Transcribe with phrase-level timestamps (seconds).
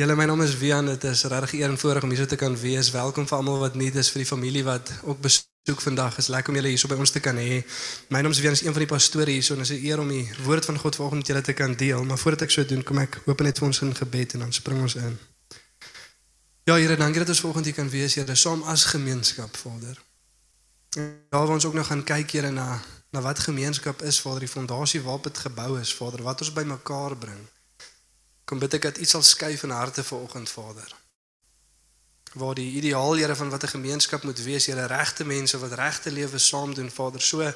[0.00, 2.54] Julle my naam is Wian, dit is regtig eer en voorreg om hier te kan
[2.56, 2.88] wees.
[2.90, 6.16] Welkom vir almal wat nuut is vir die familie wat ook besoek vandag.
[6.22, 7.58] Is lekker om julle hier so by ons te kan hê.
[8.08, 9.84] My naam is Wian, is een van die pastore hier so en dit is 'n
[9.84, 12.04] eer om die woord van God vanoggend met julle te kan deel.
[12.04, 14.52] Maar voordat ek so doen, kom ek open net vir ons in gebed en dan
[14.52, 15.18] spring ons in.
[16.64, 19.98] Ja, Here, dankie dat ons vanoggend hier kan wees, Here, saam as gemeenskap, Vader.
[20.96, 22.80] Ja, waar ons ook nou gaan kyk, Here, na
[23.12, 27.16] na wat gemeenskap is, Vader, die fondasie waarop dit gebou is, Vader, wat ons bymekaar
[27.16, 27.48] bring.
[28.50, 30.94] Kom bid ek dat iets sal skuif in harte vanoggend, Vader.
[32.34, 36.10] Waar die ideaal Here van wat 'n gemeenskap moet wees, Here, regte mense wat regte
[36.10, 37.52] lewe saam doen, Vader, so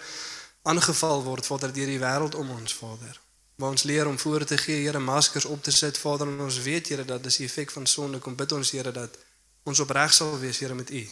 [0.62, 3.20] aangeval word, Vader, deur die wêreld om ons, Vader.
[3.55, 6.59] Waar ons leer om voor te gee, Here, maskers op te sit, Vader, en ons
[6.59, 8.19] weet, Here, dat dis die effek van sonde.
[8.19, 9.19] Kom bid ons, Here, dat
[9.62, 11.11] ons opreg sal wees, Here, met U.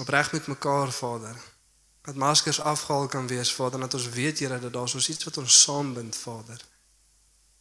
[0.00, 1.36] Opreg met mekaar, Vader.
[2.02, 5.36] Dat maskers afgehaal kan wees, Vader, dat ons weet, Here, dat daar so iets wat
[5.36, 6.69] ons saambind, Vader.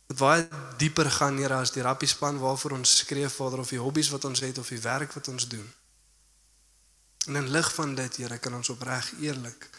[0.10, 0.48] Wat baie
[0.82, 4.40] dieper gaan Here as die rappiespan waarvoor ons skreef Vader of die hobbies wat ons
[4.42, 5.68] het of die werk wat ons doen.
[7.28, 9.70] En in lig van dit Here kan ons opreg eerlik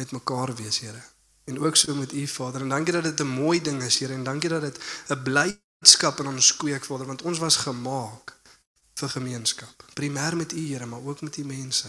[0.00, 1.02] met mekaar wees Here.
[1.44, 4.12] En ook so met U Vader en dankie dat dit 'n mooi ding is Here
[4.12, 8.36] en dankie dat dit 'n blydskap in ons kweek Vader want ons was gemaak
[8.94, 9.84] vir gemeenskap.
[9.94, 11.88] Primêr met U Here, maar ook met die mense.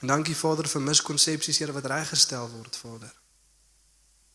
[0.00, 3.21] En dankie Vader vir miskonsepsies Here wat reggestel word Vader.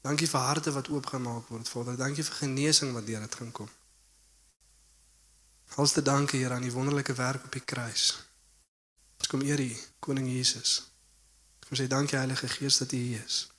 [0.08, 1.98] Dankie vir harte wat oopgemaak word, Vader.
[2.00, 3.70] Dankie vir genesing wat deur dit gaan kom.
[5.76, 8.06] Als te dankie Here aan die wonderlike werk op die kruis.
[9.20, 9.68] Ons kom eer U,
[10.00, 10.78] Koning Jesus.
[11.68, 13.50] Ons sê dankie Heilige Gees dat U hier is.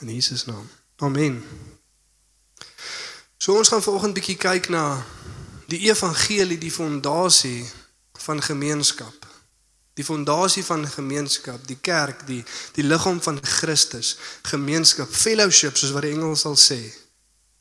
[0.00, 0.68] In Jesus naam.
[1.02, 1.42] Amen.
[3.38, 4.84] So ons gaan vanoggend bietjie kyk na
[5.66, 7.66] die evangelie, die fondasie
[8.22, 9.27] van gemeenskap.
[9.98, 12.44] Die fondasie van gemeenskap, die kerk, die
[12.76, 14.14] die liggaam van Christus,
[14.46, 16.78] gemeenskap, fellowship soos wat die Engels sal sê.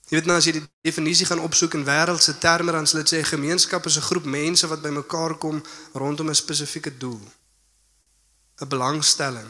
[0.08, 3.16] Jy weet nou as jy die definisie gaan opsoek in wêreldse terme dan sal dit
[3.16, 7.20] sê gemeenskap is 'n groep mense wat bymekaar kom rondom 'n spesifieke doel.
[8.62, 9.50] 'n Belangstelling.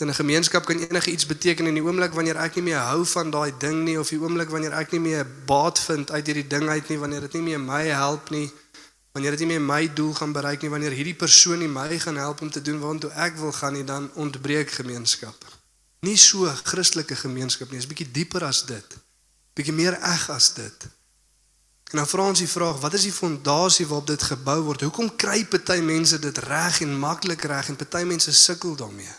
[0.00, 3.04] In 'n gemeenskap kan enige iets beteken in die oomblik wanneer ek nie meer hou
[3.04, 6.46] van daai ding nie of die oomblik wanneer ek nie meer baat vind uit hierdie
[6.46, 8.52] ding uit nie, wanneer dit nie meer my help nie,
[9.12, 12.16] wanneer dit nie meer my doel gaan bereik nie, wanneer hierdie persoon nie my gaan
[12.16, 15.48] help om te doen waartoe ek wil gaan nie, dan ontbreek gemeenskap.
[16.06, 18.96] Nie so Christelike gemeenskap nie, is bietjie dieper as dit.
[19.58, 20.86] Bietjie meer eg as dit.
[21.90, 24.84] En dan vra ons die vraag, wat is die fondasie waarop dit gebou word?
[24.86, 29.16] Hoekom kry party mense dit reg en maklik reg en party mense sukkel daarmee?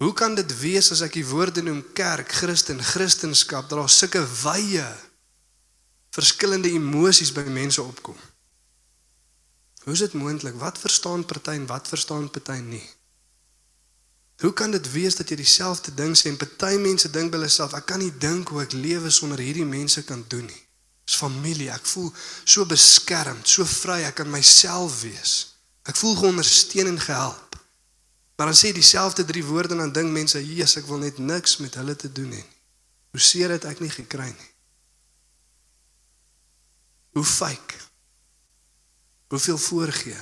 [0.00, 4.24] Hoe kan dit wees as ek die woorde noem kerk, Christen, Christenskap, dat daar sulke
[4.40, 4.86] wye
[6.16, 8.16] verskillende emosies by mense opkom?
[9.82, 10.54] Hoe is dit moontlik?
[10.54, 12.88] Wat verstaan party en wat verstaan party nie?
[14.42, 17.50] Hoe kan dit wees dat jy dieselfde ding sê en party mense dink by hulle
[17.50, 20.62] self, ek kan nie dink hoe ek lewe sonder hierdie mense kan doen nie.
[21.06, 22.10] Dis familie, ek voel
[22.44, 25.34] so beskermd, so vry, ek kan myself wees.
[25.86, 27.58] Ek voel geondersteun en gehelp.
[28.38, 31.56] Maar dan sê dieselfde drie woorde en dan dink mense, "Jesus, ek wil net niks
[31.56, 32.44] met hulle te doen hê."
[33.10, 34.50] Hoe seer het ek nie gekry nie.
[37.12, 37.81] Hoe fake.
[39.32, 40.16] Hoeveel voorgee.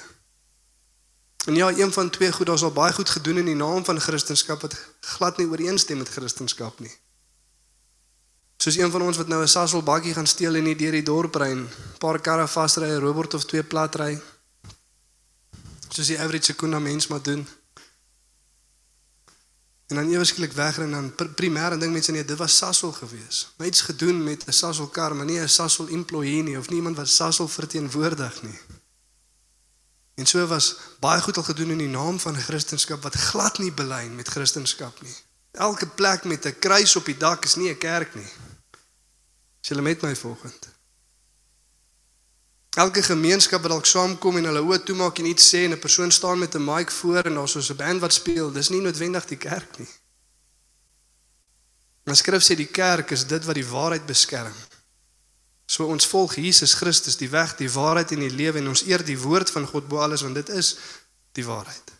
[1.44, 4.00] En ja, een van twee goed, daar's al baie goed gedoen in die naam van
[4.00, 6.92] Christendom wat glad nie ooreenstem met Christendom nie.
[8.56, 11.02] Soos een van ons wat nou 'n Sasol bakkie gaan steel en nie deur die
[11.02, 14.20] dorp ry en 'n paar karre vasry, 'n robot of twee plat ry.
[15.88, 17.48] Soos die average sekunda mens maar doen.
[19.86, 23.48] En dan ewesklik wegry en dan pr primêr ding mense nee, dit was Sasol gewees.
[23.56, 26.76] Maar iets gedoen met 'n Sasol kar, maar nie 'n Sasol employee nie of nie
[26.76, 28.58] iemand wat Sasol verteenwoordig nie.
[30.14, 33.72] En so was baie goed al gedoen in die naam van Christendom wat glad nie
[33.72, 35.16] belyn met Christendom nie.
[35.52, 38.30] Elke plek met 'n kruis op die dak is nie 'n kerk nie.
[39.60, 40.68] As jy met my volgend.
[42.70, 46.10] Elke gemeenskap wat dalk saamkom en hulle oë toemaak en iets sê en 'n persoon
[46.10, 49.26] staan met 'n mic voor en daar's so 'n band wat speel, dis nie noodwendig
[49.26, 49.88] die kerk nie.
[52.04, 54.54] Maar skrif sê die kerk is dit wat die waarheid beskerm.
[55.70, 59.04] So ons volg Jesus Christus, die weg, die waarheid en die lewe en ons eer
[59.06, 60.74] die woord van God bo alles want dit is
[61.38, 61.92] die waarheid.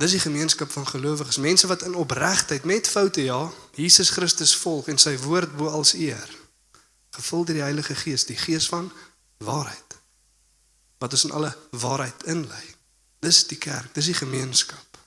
[0.00, 3.42] Dis die gemeenskap van gelowiges, mense wat in opregtheid met foute ja,
[3.76, 6.32] Jesus Christus volg en sy woord bo als eer.
[7.16, 8.88] Gevul deur die Heilige Gees, die Gees van
[9.44, 10.00] waarheid.
[11.00, 12.64] Wat ons in alle waarheid inlei.
[13.24, 15.00] Dis die kerk, dis die gemeenskap.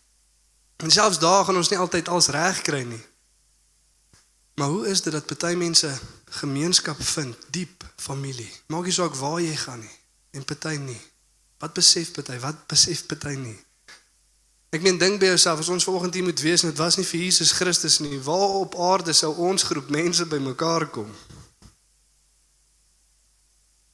[0.85, 3.05] En selfs daar gaan ons nie altyd als reg kry nie.
[4.59, 8.51] Maar hoe is dit dat party mense gemeenskap vind, diep familie?
[8.67, 9.95] Maak nie saak waar jy gaan nie
[10.35, 10.99] en party nie.
[11.63, 12.35] Wat besef party?
[12.43, 13.55] Wat besef party nie?
[14.75, 17.07] Ek meen dink by jouself as ons vanoggend hier moet wees en dit was nie
[17.07, 21.07] vir Jesus Christus nie, waar op aarde sou ons groep mense bymekaar kom?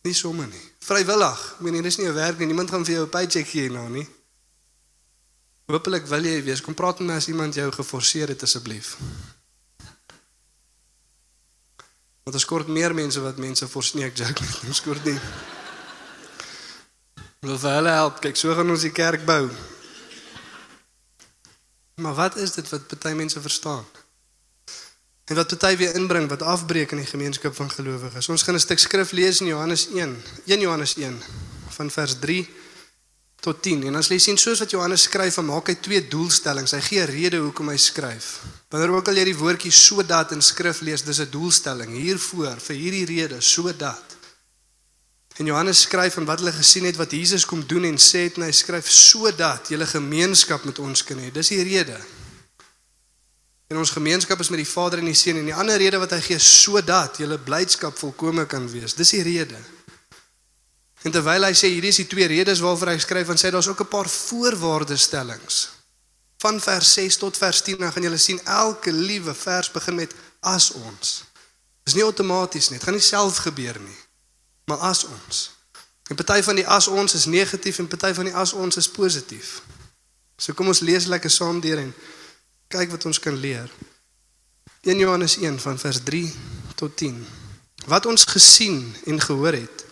[0.02, 0.66] Nie sommer nie.
[0.90, 1.46] Vrywillig.
[1.60, 2.50] Ek meen hier is nie 'n werk nie.
[2.50, 4.08] Niemand gaan vir jou 'n paycheck gee nou nie.
[5.70, 6.62] Hoopelik wil jy wees.
[6.62, 8.98] Kom praat met my as iemand jou geforseer het asseblief.
[12.26, 14.54] Want ons kort meer mense wat mense forceer ek joke nie.
[14.66, 15.20] Ons kort nie.
[17.46, 18.16] Wil vir hulle help.
[18.24, 19.44] Kyk, so gaan ons die kerk bou.
[22.02, 23.86] Maar wat is dit wat baie mense verstaan?
[25.30, 28.32] En wat party weer inbring wat afbreek in die gemeenskap van gelowiges.
[28.34, 30.18] Ons gaan 'n stuk skrif lees in Johannes 1,
[30.50, 31.22] 1 Johannes 1
[31.78, 32.50] van vers 3
[33.46, 33.86] tot 10.
[33.90, 36.74] En as jy sien soos wat Johannes skryf, dan maak hy twee doelstellings.
[36.74, 38.42] Hy gee 'n rede hoekom hy skryf.
[38.70, 42.76] Wanneer ook al jy die woordjie sodat in skrif lees, dis 'n doelstelling hiervoor, vir
[42.76, 44.16] hierdie rede, sodat.
[45.38, 48.38] En Johannes skryf van wat hulle gesien het wat Jesus kom doen en sê het
[48.38, 51.32] en hy skryf sodat jy 'n gemeenskap met ons kan hê.
[51.32, 51.98] Dis die rede.
[53.68, 56.12] En ons gemeenskap is met die Vader en die Seun en die ander rede wat
[56.12, 58.94] hy gee sodat julle blydskap volkome kan wees.
[58.94, 59.58] Dis die rede.
[61.06, 63.70] En terwyl hy sê hierdie is die twee redes waarvoor hy skryf, dan sê daar's
[63.70, 65.70] ook 'n paar voorwaardestellings.
[66.42, 70.14] Van vers 6 tot vers 10 dan gaan julle sien elke liewe vers begin met
[70.40, 71.24] as ons.
[71.84, 72.78] Dis nie outomaties nie.
[72.78, 73.98] Dit gaan nie self gebeur nie.
[74.66, 75.52] Maar as ons.
[76.10, 78.90] En party van die as ons is negatief en party van die as ons is
[78.90, 79.62] positief.
[80.38, 81.94] So kom ons lees lekker saam deur en
[82.68, 83.70] kyk wat ons kan leer.
[84.82, 86.34] 1 Johannes 1 van vers 3
[86.76, 87.28] tot 10.
[87.86, 89.85] Wat ons gesien en gehoor het,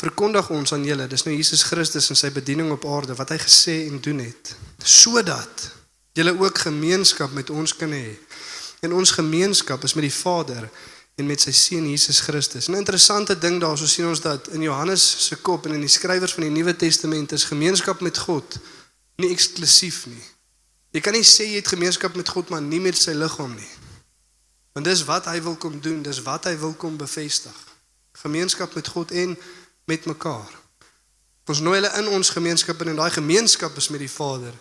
[0.00, 1.06] verkondig ons aan julle.
[1.06, 4.54] Dis nou Jesus Christus en sy bediening op aarde wat hy gesê en doen het,
[4.82, 5.70] sodat
[6.12, 8.16] julle ook gemeenskap met ons kan hê.
[8.82, 10.68] En ons gemeenskap is met die Vader
[11.20, 12.68] en met sy seun Jesus Christus.
[12.68, 16.32] 'n Interessante ding daarso sien ons dat in Johannes se kop en in die skrywers
[16.32, 18.58] van die Nuwe Testament is gemeenskap met God
[19.16, 20.24] nie eksklusief nie.
[20.92, 23.72] Jy kan nie sê jy het gemeenskap met God maar nie met sy liggaam nie.
[24.72, 27.56] Want dis wat hy wil kom doen, dis wat hy wil kom bevestig.
[28.24, 29.36] Gemeenskap met God en
[29.84, 30.50] met mekaar.
[31.50, 34.54] Ons nooi hulle in ons gemeenskap en in daai gemeenskap is met die Vader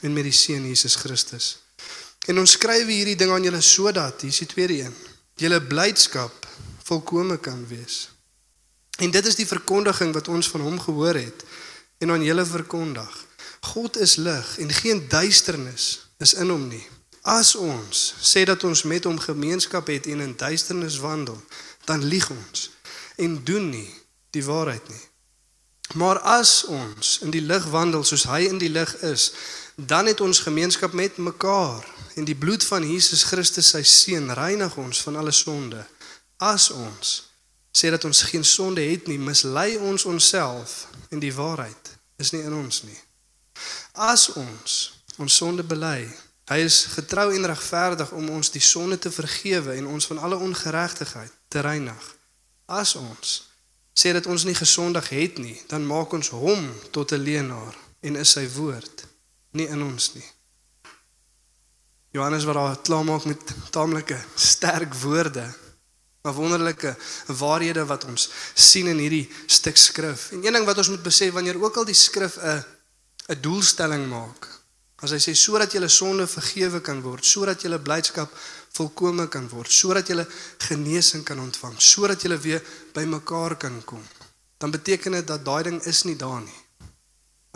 [0.00, 1.58] en met die Seun Jesus Christus.
[2.28, 4.94] En ons skryf hierdie ding aan julle sodat, hier is die tweede een,
[5.38, 6.46] julle blydskap
[6.88, 8.08] volkome kan wees.
[8.98, 11.44] En dit is die verkondiging wat ons van hom gehoor het
[12.02, 13.12] en aan julle verkondig.
[13.74, 16.84] God is lig en geen duisternis is in hom nie.
[17.22, 21.38] As ons sê dat ons met hom gemeenskap het en in duisternis wandel,
[21.84, 22.70] dan lieg ons
[23.16, 23.90] en doen nie
[24.30, 25.04] die waarheid nie.
[25.94, 29.32] Maar as ons in die lig wandel soos hy in die lig is,
[29.74, 34.76] dan het ons gemeenskap met mekaar en die bloed van Jesus Christus sy seun reinig
[34.76, 35.80] ons van alle sonde.
[36.36, 37.14] As ons
[37.72, 42.42] sê dat ons geen sonde het nie, mislei ons onsself en die waarheid is nie
[42.42, 42.98] in ons nie.
[43.94, 44.78] As ons
[45.18, 46.04] ons sonde bely,
[46.50, 50.36] hy is getrou en regverdig om ons die sonde te vergewe en ons van alle
[50.36, 52.04] ongeregtigheid te reinig.
[52.66, 53.47] As ons
[53.98, 58.16] sê dat ons nie gesondig het nie, dan maak ons hom tot 'n leienaar en
[58.16, 59.06] is sy woord
[59.50, 60.28] nie in ons nie.
[62.14, 63.40] Johannes wat daar klaar maak met
[63.70, 65.54] taamlike sterk woorde,
[66.22, 70.30] maar wonderlike waarhede wat ons sien in hierdie stuk skrif.
[70.32, 72.64] En een ding wat ons moet besef wanneer ook al die skrif 'n
[73.28, 74.48] 'n doelstelling maak.
[74.96, 78.32] As hy sê sodat julle sonde vergewe kan word, sodat julle blydskap
[78.78, 80.26] volkome kan word, sodat julle
[80.68, 82.62] genesing kan ontvang, sodat julle weer
[82.94, 84.02] bymekaar kan kom,
[84.58, 86.60] dan beteken dit dat daai ding is nie daar nie.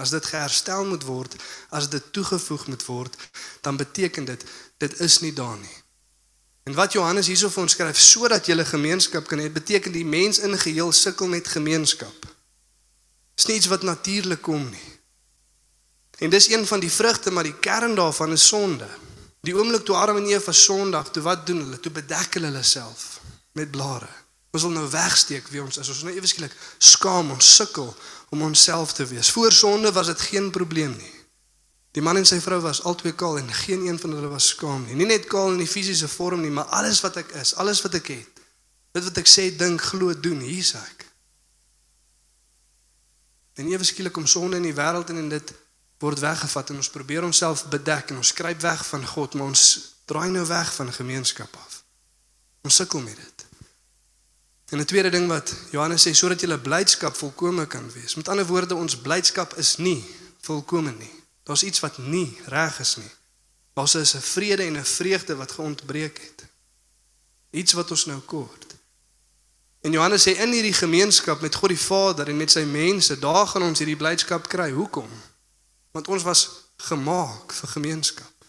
[0.00, 1.36] As dit geherstel moet word,
[1.70, 3.16] as dit toegevoeg moet word,
[3.62, 4.44] dan beteken dit
[4.82, 5.76] dit is nie daar nie.
[6.66, 10.38] En wat Johannes hierso vir ons skryf, sodat julle gemeenskap kan hê, beteken die mens
[10.46, 12.26] in geheel sukkel met gemeenskap.
[13.34, 14.88] Dis nie iets wat natuurlik kom nie.
[16.22, 18.86] En dis een van die vrugte, maar die kern daarvan is sonde.
[19.42, 21.78] Die oomblik toe Adam en Eva sondig, toe wat doen hulle?
[21.82, 23.20] Toe bedek hulle hulle self
[23.58, 24.08] met blare.
[24.54, 25.88] Ons wil nou wegsteek wie ons is.
[25.88, 27.88] Ons is nou ewe skielik skaam, ons sukkel
[28.30, 29.30] om onsself te wees.
[29.34, 31.14] Voor sonde was dit geen probleem nie.
[31.92, 34.86] Die man en sy vrou was albei kaal en geen een van hulle was skaam
[34.86, 34.94] nie.
[34.96, 37.98] Nie net kaal in die fisiese vorm nie, maar alles wat ek is, alles wat
[37.98, 38.44] ek het.
[38.94, 41.06] Dit wat ek sê, dink, glo, doen, hier's ek.
[43.60, 45.52] En ewe skielik kom sonde in die wêreld en dit
[46.02, 49.64] word weggevat en ons probeer onsself bedek en ons skryp weg van God, maar ons
[50.10, 51.82] draai nou weg van gemeenskap af.
[52.66, 53.46] Ons sukkel met dit.
[54.72, 58.14] En 'n tweede ding wat Johannes sê, sodat julle blydskap volkome kan wees.
[58.14, 60.04] Met ander woorde, ons blydskap is nie
[60.40, 61.10] volkome nie.
[61.42, 63.12] Daar's iets wat nie reg is nie.
[63.74, 66.46] Daar's 'n vrede en 'n vreugde wat geontbreek het.
[67.50, 68.66] Iets wat ons nou kort.
[69.80, 73.46] En Johannes sê in hierdie gemeenskap met God die Vader en met sy mense, daar
[73.46, 74.70] gaan ons hierdie blydskap kry.
[74.70, 75.08] Hoekom?
[75.92, 78.46] Want ons was gemaak vir gemeenskap.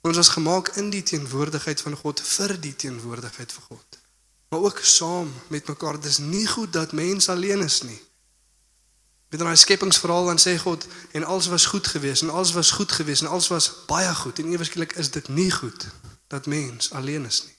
[0.00, 3.98] Ons was gemaak in die teenwoordigheid van God vir die teenwoordigheid van God.
[4.48, 6.00] Maar ook saam met mekaar.
[6.00, 8.00] Dit is nie goed dat mens alleen is nie.
[9.30, 12.92] Met daai skepingsverhaal dan sê God en alles was goed geweest en alles was goed
[12.92, 15.86] geweest en alles was baie goed en eweskielik is dit nie goed
[16.26, 17.56] dat mens alleen is nie.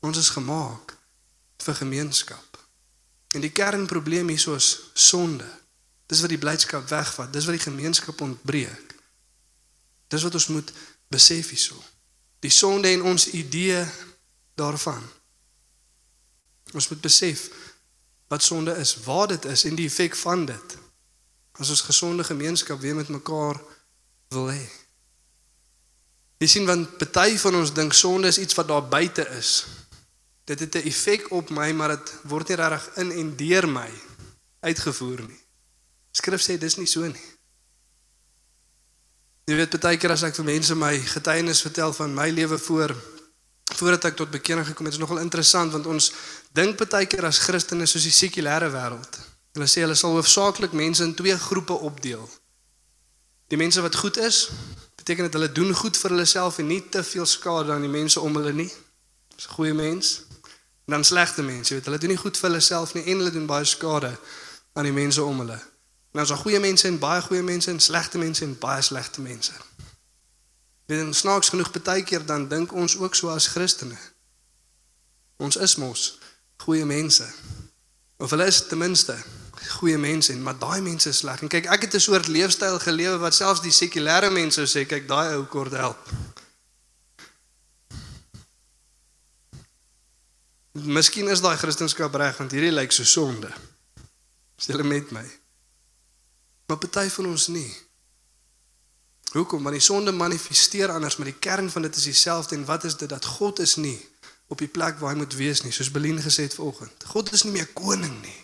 [0.00, 0.96] Ons is gemaak
[1.64, 2.58] vir gemeenskap.
[3.32, 5.48] En die kernprobleem hier is sonde.
[6.06, 7.32] Dis wat die blydskap wegvat.
[7.32, 8.94] Dis wat die gemeenskap ontbreek.
[10.08, 10.72] Dis wat ons moet
[11.08, 11.78] besef hierso.
[12.44, 13.84] Die sonde en ons idee
[14.54, 15.02] daarvan.
[16.72, 17.48] Ons moet besef
[18.28, 20.76] wat sonde is, waar dit is en die effek van dit.
[21.60, 23.60] As ons gesonde gemeenskap weer met mekaar
[24.34, 24.64] wil hê.
[26.42, 29.64] Jy sien want party van ons dink sonde is iets wat daar buite is.
[30.44, 33.90] Dit het 'n effek op my, maar dit word nie regtig in en deur my
[34.60, 35.43] uitgevoer nie.
[36.14, 37.26] Skrif sê dis nie so nie.
[39.50, 42.94] Jy weet baie keer as ek vir mense my getuienis vertel van my lewe voor
[43.74, 46.12] voordat ek tot bekering gekom het, is nogal interessant want ons
[46.54, 49.18] dink baie keer as Christene soos die sekulêre wêreld.
[49.54, 52.22] Hulle sê hulle sal hoofsaaklik mense in twee groepe opdeel.
[53.50, 54.48] Die mense wat goed is,
[54.96, 57.92] beteken dit hulle doen goed vir hulle self en nie te veel skade aan die
[57.92, 58.70] mense om hulle nie.
[59.34, 60.22] Dis 'n goeie mens.
[60.86, 63.18] En dan slegte mense, jy weet, hulle doen nie goed vir hulle self nie en
[63.18, 64.16] hulle doen baie skade
[64.72, 65.60] aan die mense om hulle.
[66.14, 68.82] En dan is daar goeie mense en baie goeie mense en slegte mense en baie
[68.82, 69.52] slegte mense.
[70.86, 73.98] Weet jy, snaaks genoeg baie keer dan dink ons ook so as Christene.
[75.42, 76.18] Ons is mos
[76.62, 77.26] goeie mense.
[78.22, 79.18] Of hulle is ten minste
[79.80, 81.42] goeie mense en maar daai mense is sleg.
[81.42, 85.08] En kyk, ek het 'n soort leefstyl gelewe wat selfs die sekulêre mense sê, kyk,
[85.08, 85.98] daai ou kort help.
[90.72, 93.50] Miskien is daai Christendom reg want hierdie lyk so sonde.
[94.56, 95.43] Stel met my.
[96.66, 97.68] Maar party van ons nie.
[99.32, 99.62] Hoekom?
[99.62, 102.96] Want die sonde manifesteer anders, maar die kern van dit is dieselfde en wat is
[102.96, 103.98] dit dat God is nie
[104.46, 107.04] op die plek waar hy moet wees nie, soos Belien gesê het vanoggend.
[107.10, 108.40] God is nie meer koning nie.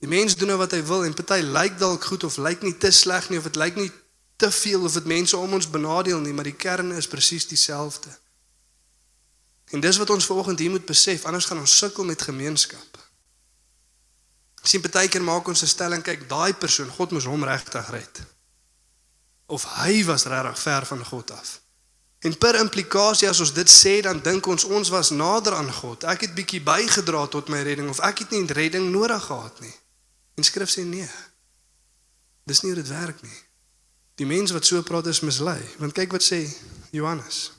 [0.00, 2.76] Die mens doen nou wat hy wil en party lyk dalk goed of lyk nie
[2.76, 3.90] te sleg nie of dit lyk nie
[4.40, 8.12] te veel of dit mense om ons benadeel nie, maar die kern is presies dieselfde.
[9.70, 12.98] En dis wat ons vanoggend hier moet besef, anders gaan ons sukkel met gemeenskap.
[14.62, 18.20] Sien baie keer maak ons 'n stelling, kyk, daai persoon, God moes hom regtig red.
[19.46, 21.60] Of hy was regtig ver van God af.
[22.20, 26.04] En per implikasie as ons dit sê, dan dink ons ons was nader aan God.
[26.04, 29.72] Ek het bietjie bygedra tot my redding of ek het nie redding nodig gehad nie.
[30.36, 31.08] En Skrif sê nee.
[32.44, 33.40] Dis nie hoe dit werk nie.
[34.20, 36.42] Die mens wat so praat is mislei, want kyk wat sê
[36.92, 37.52] Johannes.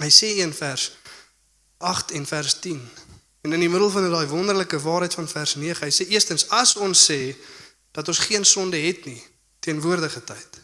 [0.00, 0.94] Hy sê in vers
[1.84, 2.80] 8 en vers 10.
[3.44, 6.76] En in die middel van daai wonderlike waarheid van vers 9, hy sê eerstens as
[6.80, 7.34] ons sê
[7.92, 9.20] dat ons geen sonde het nie
[9.60, 10.60] teenwoordige tyd.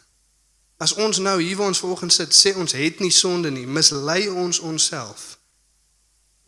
[0.81, 4.25] As ons nou hier waar ons vanoggend sit sê ons het nie sonde nie, mislei
[4.29, 5.37] ons onsself.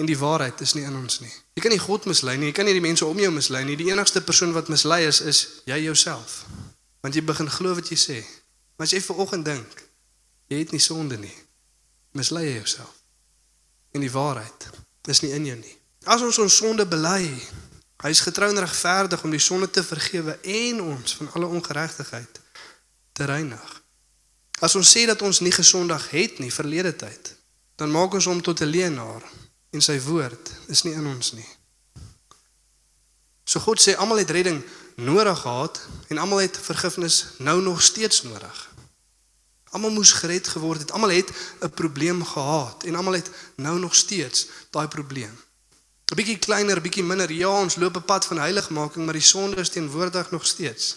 [0.02, 1.30] En die waarheid is nie in ons nie.
[1.54, 3.78] Jy kan nie God mislei nie, jy kan nie die mense om jou mislei nie.
[3.78, 6.48] Die enigste persoon wat mislei is is jy jouself.
[7.06, 8.18] Want jy begin glo wat jy sê.
[8.74, 9.86] Maar as jy vanoggend dink
[10.50, 11.38] jy het nie sonde nie,
[12.18, 12.98] mislei jy jouself
[13.94, 14.70] en die waarheid
[15.14, 15.78] is nie in jou nie.
[16.04, 17.30] As ons ons sonde bely,
[18.04, 22.42] hy is getrou en regverdig om die sonde te vergewe en ons van alle ongeregtigheid
[23.16, 23.70] te reinig.
[24.60, 27.32] As ons sê dat ons nie gesondig het nie verlede tyd,
[27.80, 29.24] dan maak ons hom tot 'n leienaar
[29.72, 31.50] en sy woord is nie in ons nie.
[33.46, 34.64] So God sê almal het redding
[34.96, 35.80] nodig gehad
[36.10, 38.72] en almal het vergifnis nou nog steeds nodig.
[39.72, 40.92] Almal moes gered geword het.
[40.92, 41.32] Almal het
[41.62, 45.34] 'n probleem gehad en almal het nou nog steeds daai probleem.
[46.14, 47.32] 'n Bietjie kleiner, bietjie minder.
[47.32, 50.96] Ja, ons loop 'n pad van heiligmaking, maar die sonde is teenwoordig nog steeds.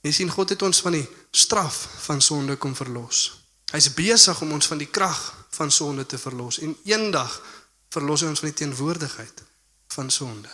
[0.00, 3.44] Jy sien God het ons van die straf van sonde kom verlos.
[3.72, 7.42] Hy's besig om ons van die krag van sonde te verlos en eendag
[7.88, 9.42] verlos hy ons van die teenwoordigheid
[9.88, 10.48] van sonde.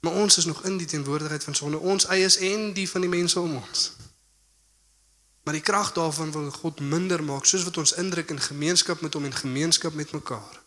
[0.00, 1.78] Maar ons is nog in die teenwoordigheid van sonde.
[1.78, 3.92] Ons eies en die van die mense om ons.
[5.44, 9.14] Maar die krag daarvan wil God minder maak soos wat ons indruk in gemeenskap met
[9.14, 10.65] hom en gemeenskap met mekaar.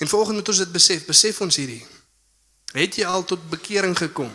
[0.00, 1.82] En volgens moet ons dit besef, besef ons hierdie.
[2.72, 4.30] Het jy al tot bekering gekom?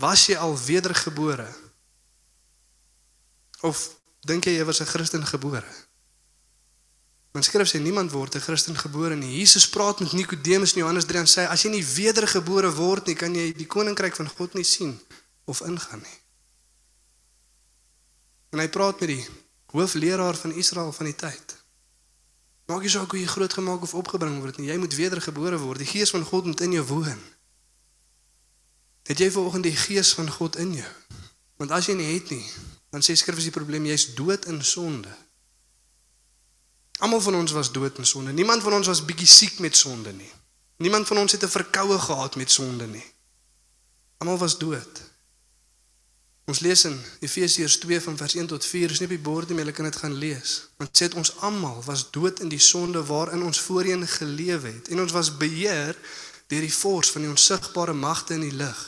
[0.00, 1.46] Was jy al wedergebore?
[3.60, 3.82] Of
[4.24, 5.68] dink jy jy was 'n Christen gebore?
[7.32, 9.38] Want skrif sê niemand word 'n Christen gebore nie.
[9.38, 13.14] Jesus praat met Nikodemus in Johannes 3 en sê as jy nie wedergebore word nie,
[13.14, 15.00] kan jy die koninkryk van God nie sien
[15.44, 16.18] of ingaan nie.
[18.50, 19.28] En hy praat met die
[19.66, 21.63] hoofleraar van Israel van die tyd.
[22.66, 25.82] Maak nie saak hoe jy grootgemaak of opgebring word nie, jy moet wedergebore word.
[25.82, 27.20] Die gees van God moet in jou woon.
[29.04, 30.92] Het jy vanoggend die gees van God in jou?
[31.60, 32.44] Want as jy nie het nie,
[32.90, 35.12] dan sê skrif is die probleem jy's dood in sonde.
[37.04, 38.32] Almal van ons was dood in sonde.
[38.32, 40.30] Niemand van ons was bietjie siek met sonde nie.
[40.80, 43.04] Niemand van ons het 'n verkoue gehad met sonde nie.
[44.18, 45.02] Almal was dood.
[46.44, 49.48] Ons lees in Efesiërs 2 van vers 1 tot 4, is nie op die bord
[49.48, 50.56] nie, maar jy kan dit gaan lees.
[50.76, 54.90] Want sê dit ons almal was dood in die sonde waarin ons voorheen geleef het
[54.92, 55.96] en ons was beheer
[56.52, 58.80] deur die forse van die onsigbare magte in die lig,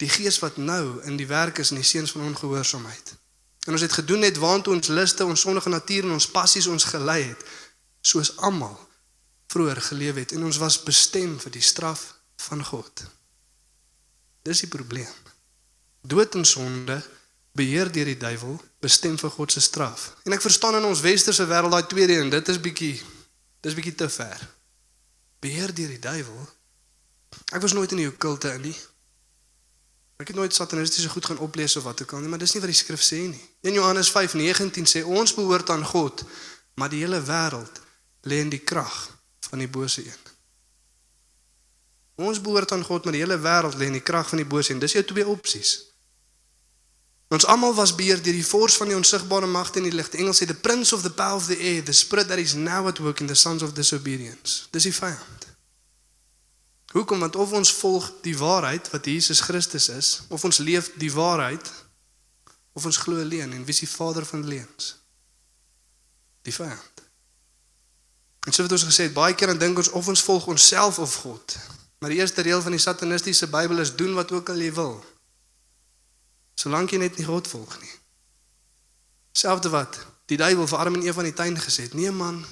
[0.00, 3.12] die gees wat nou in die werk is in die seuns van ongehoorsaamheid.
[3.66, 6.88] En ons het gedoen net waantoe ons liste, ons sondige natuur en ons passies ons
[6.94, 7.44] gelei het,
[8.00, 8.78] soos almal
[9.52, 12.08] vroeër geleef het en ons was bestem vir die straf
[12.48, 13.04] van God.
[14.48, 15.12] Dis die probleem.
[16.02, 16.98] Dood in sonde,
[17.52, 20.08] beheer deur die duiwel, bestem vir God se straf.
[20.26, 22.96] En ek verstaan in ons westerse wêreld daai tweede een, dit is bietjie
[23.62, 24.40] dis bietjie te ver.
[25.42, 26.48] Beheer deur die duiwel.
[27.54, 28.74] Ek was nooit in die okulte in nie.
[30.18, 32.62] Ek het nooit satanistiese goed gaan oplees of wat ook al nie, maar dis nie
[32.62, 33.42] wat die skrif sê nie.
[33.62, 36.24] In Johannes 5:19 sê ons behoort aan God,
[36.74, 37.80] maar die hele wêreld
[38.26, 39.10] lê in die krag
[39.50, 40.22] van die bose een.
[42.14, 44.72] Ons behoort aan God, maar die hele wêreld lê in die krag van die bose
[44.72, 44.78] een.
[44.78, 45.91] Dis jou twee opsies.
[47.32, 50.10] Ons almal was beheer deur die force van die onsigbare magte in die lig.
[50.20, 52.86] Engels sê the prince of the power of the air, the spirit that is now
[52.90, 54.66] at work in the sons of disobedience.
[54.70, 55.46] Dis die vyand.
[56.92, 61.12] Hoekom want of ons volg die waarheid wat Jesus Christus is, of ons leef die
[61.12, 61.70] waarheid
[62.76, 64.90] of ons glo leuen en wie is die vader van leuns?
[66.44, 67.04] Die vyand.
[68.44, 71.16] En so het ons gesê baie keer dan dink ons of ons volg onsself of
[71.24, 71.56] God.
[72.04, 74.98] Maar die eerste reël van die satanistiese Bybel is doen wat ook al jy wil.
[76.54, 77.94] Solank jy net nie God volg nie.
[79.32, 79.98] Selfde wat
[80.30, 81.94] die duiwel vir Adam en Eva in die tuin gesê het.
[81.94, 82.44] Nee man,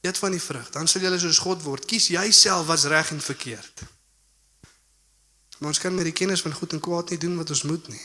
[0.00, 1.86] eet van die vrug, dan sal jy soos God word.
[1.88, 3.82] Kies jy self wat's reg en verkeerd.
[5.58, 7.88] Maar ons kan met die kennis van goed en kwaad nie doen wat ons moet
[7.88, 8.02] nie.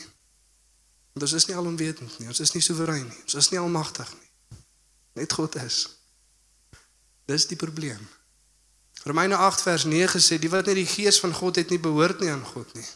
[1.12, 2.28] Want ons is nie alomwetend nie.
[2.32, 3.20] Ons is nie soewerein nie.
[3.26, 4.60] Ons is nie almagtig nie.
[5.20, 5.84] Net God is.
[7.28, 8.00] Dis die probleem.
[9.04, 12.22] Romeine 8 vers 9 sê die wat net die gees van God het nie behoort
[12.22, 12.86] nie aan God nie.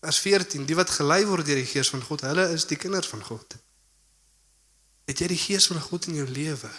[0.00, 3.10] Vers 14 die wat gelei word deur die gees van God, hulle is die kinders
[3.10, 3.56] van God.
[5.08, 6.70] Het jy die gees van God in jou lewe?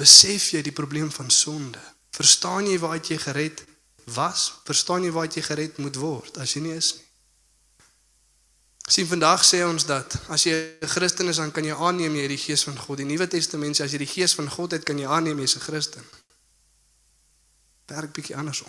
[0.00, 1.80] Besef jy die probleem van sonde?
[2.14, 3.64] Verstaan jy waar jy gered
[4.14, 4.52] was?
[4.64, 7.04] Verstaan jy waar jy gered moet word as jy nie is nie?
[8.84, 12.26] Sien vandag sê ons dat as jy 'n Christen is dan kan jy aanneem jy
[12.28, 12.98] die gees van God.
[12.98, 15.56] Die Nuwe Testament sê as jy die gees van God het kan jy aanneem jy's
[15.56, 16.04] 'n Christen.
[17.86, 18.68] Werk bietjie andersom.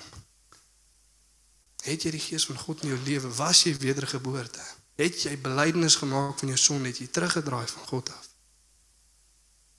[1.85, 3.29] Het jy die gees van God in jou lewe?
[3.37, 4.63] Was jy wedergeboorte?
[4.97, 6.89] Het jy belydenis gemaak van jou sonde?
[6.89, 8.29] Het jy teruggedraai van God af?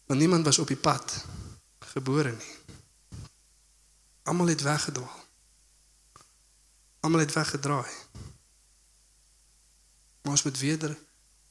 [0.07, 1.25] Want niemand was op die pad
[1.97, 2.55] gebore nie.
[4.23, 5.25] Almal het weggedwaal.
[7.01, 7.90] Almal het weggedraai.
[10.23, 10.99] Maar ons moet weder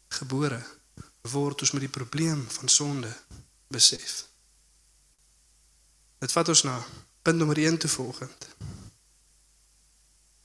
[0.07, 0.63] gebore
[1.21, 3.11] word ons met die probleem van sonde
[3.67, 4.27] besef.
[6.19, 6.75] Dit vat ons na
[7.21, 8.47] punt nommer 1 toe volgend.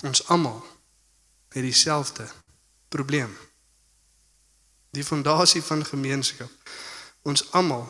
[0.01, 0.61] Ons almal
[1.49, 2.29] het dieselfde
[2.89, 3.37] probleem.
[4.91, 6.51] Die fondasie van gemeenskap.
[7.23, 7.87] Ons almal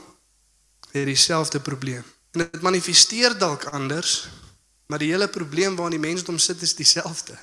[0.90, 2.04] het dieselfde probleem.
[2.30, 4.28] En dit manifesteer dalk anders,
[4.86, 7.38] maar die hele probleem waarin die mensdom sit is dieselfde.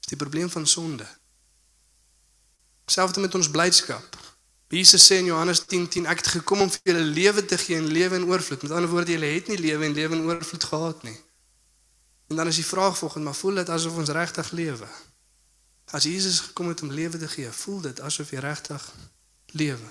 [0.00, 1.06] Dis die probleem van sonde.
[2.86, 4.16] Selfs met ons blydskap.
[4.68, 7.76] Jesus sê in Johannes 10:10 10, ek het gekom om vir julle lewe te gee
[7.76, 8.62] en lewe in oorvloed.
[8.62, 11.16] Met ander woorde, julle het nie lewe en lewe in oorvloed gehad nie.
[12.26, 14.88] En dan is die vraag volgens, maar voel dit asof ons regtig lewe?
[15.84, 18.92] As Jesus gekom het om lewe te gee, voel dit asof jy regtig
[19.46, 19.90] lewe?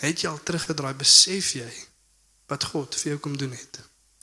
[0.00, 1.70] Het jy al teruggedraai, besef jy
[2.46, 3.80] wat God vir jou kom doen het?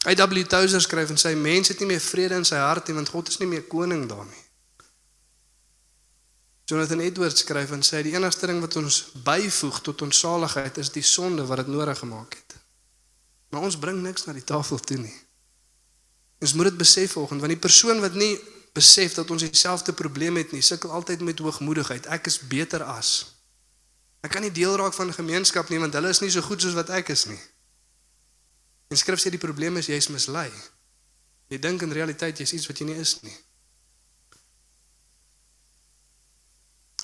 [0.07, 0.43] A.W.
[0.47, 3.27] Tozer skryf en sê mense het nie meer vrede in sy hart nie want God
[3.27, 4.43] is nie meer koning daar nie.
[6.67, 10.91] Jonathan Edwards skryf en sê die enigste ding wat ons byvoeg tot ons saligheid is
[10.95, 12.46] die sonde wat dit nodig gemaak het.
[13.49, 15.15] Maar ons bring niks na die tafel toe nie.
[16.43, 18.35] Ons moet dit besef vanoggend want die persoon wat nie
[18.77, 22.05] besef dat ons dieselfde probleem het nie, sukkel altyd met hoogmoedigheid.
[22.13, 23.33] Ek is beter as.
[24.21, 26.61] Ek kan nie deel raak van 'n gemeenskap nie want hulle is nie so goed
[26.61, 27.39] soos wat ek is nie.
[28.89, 30.51] En skrif sê die probleem is jy's mislei.
[31.47, 33.37] Jy dink in realiteit jy's iets wat jy nie is nie.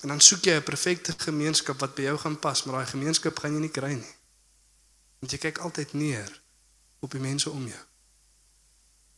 [0.02, 3.38] En dan soek jy 'n perfekte gemeenskap wat by jou gaan pas, maar daai gemeenskap
[3.38, 4.14] gaan jy nie kry nie.
[5.24, 6.28] Want jy kyk altyd neer
[7.00, 7.82] op die mense om jou.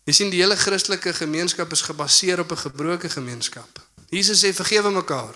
[0.06, 3.80] Jy sien die hele Christelike gemeenskap is gebaseer op 'n gebroke gemeenskap.
[4.14, 5.34] Jesus sê vergewe mekaar.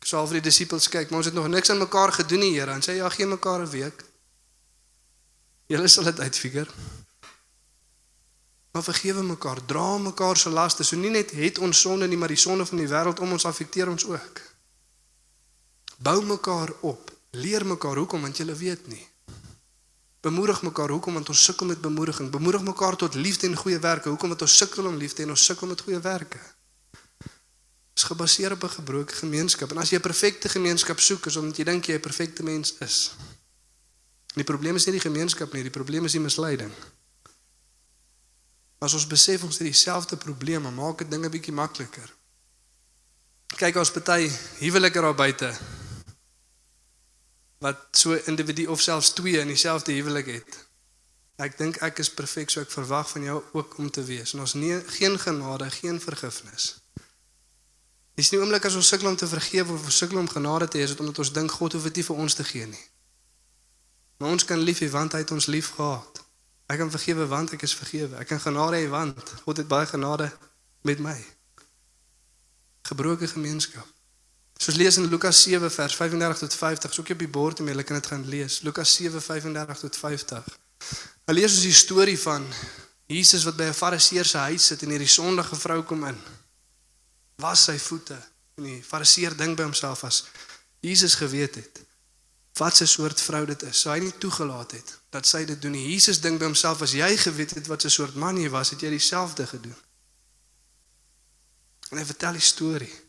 [0.00, 2.54] Ek sal vir die disippels kyk, maar ons het nog niks aan mekaar gedoen nie,
[2.56, 2.70] Here.
[2.70, 4.04] En sê ja, gee mekaar 'n week.
[5.66, 6.70] Julle sal dit uitfigure.
[8.72, 10.84] Maar vergewe mekaar, dra mekaar se laste.
[10.84, 13.44] So nie net het ons sonde nie, maar die sonde van die wêreld om ons
[13.44, 14.40] affekteer ons ook.
[15.98, 17.12] Bou mekaar op.
[17.30, 19.07] Leer mekaar hoekom want jy weet nie.
[20.20, 22.30] Bemoedig mekaar hoekom want ons sukkel met bemoediging.
[22.30, 24.08] Bemoedig mekaar tot liefde en goeie werke.
[24.08, 26.40] Hoekom want ons sukkel om liefde en ons sukkel met goeie werke.
[27.22, 29.70] Dit is gebaseer op 'n gebroke gemeenskap.
[29.70, 32.74] En as jy 'n perfekte gemeenskap soek, is omdat jy dink jy 'n perfekte mens
[32.78, 33.10] is.
[34.34, 36.72] En die probleem is nie die gemeenskap nie, die probleem is die misleiding.
[38.78, 42.14] As ons besef ons het dieselfde probleme, maak dit dinge bietjie makliker.
[43.46, 45.58] Kyk ons party huwelike daar buite
[47.58, 50.58] wat so individu of selfs twee in dieselfde huwelik het.
[51.38, 54.34] Ek dink ek is perfek so ek verwag van jou ook om te wees.
[54.34, 56.76] En ons nie geen genade, geen vergifnis.
[58.18, 60.86] Dis nie oomblik as ons sukkel om te vergewe of sukkel om genade te hê,
[60.86, 62.86] is dit omdat ons dink God hoef dit nie vir ons te gee nie.
[64.18, 66.18] Maar ons kan lief hê want hy het ons lief gehad.
[66.66, 68.18] Ek kan vergewe want ek is vergewe.
[68.18, 70.26] Ek kan genade hê want God het baie genade
[70.82, 71.14] met my.
[72.90, 73.86] Gebroke gemeenskap.
[74.58, 77.68] Soos lees in Lukas 7 vers 35 tot 50, soek jy op die bord om
[77.70, 78.58] jy kan dit gaan lees.
[78.66, 80.48] Lukas 7 35 tot 50.
[81.28, 82.46] Hy lees ons die storie van
[83.08, 86.18] Jesus wat by 'n Fariseer se huis sit en hierdie sondige vrou kom in.
[87.38, 88.18] Was sy voete.
[88.56, 90.24] En die Fariseer dink by homself as
[90.80, 91.80] Jesus geweet het
[92.58, 93.80] wat 'n soort vrou dit is.
[93.80, 95.92] So hy nie toegelaat het dat sy dit doen nie.
[95.92, 98.80] Jesus dink by homself as jy geweet het wat 'n soort man jy was, het
[98.80, 99.76] jy dieselfde gedoen.
[101.90, 103.07] En hy vertel die storie.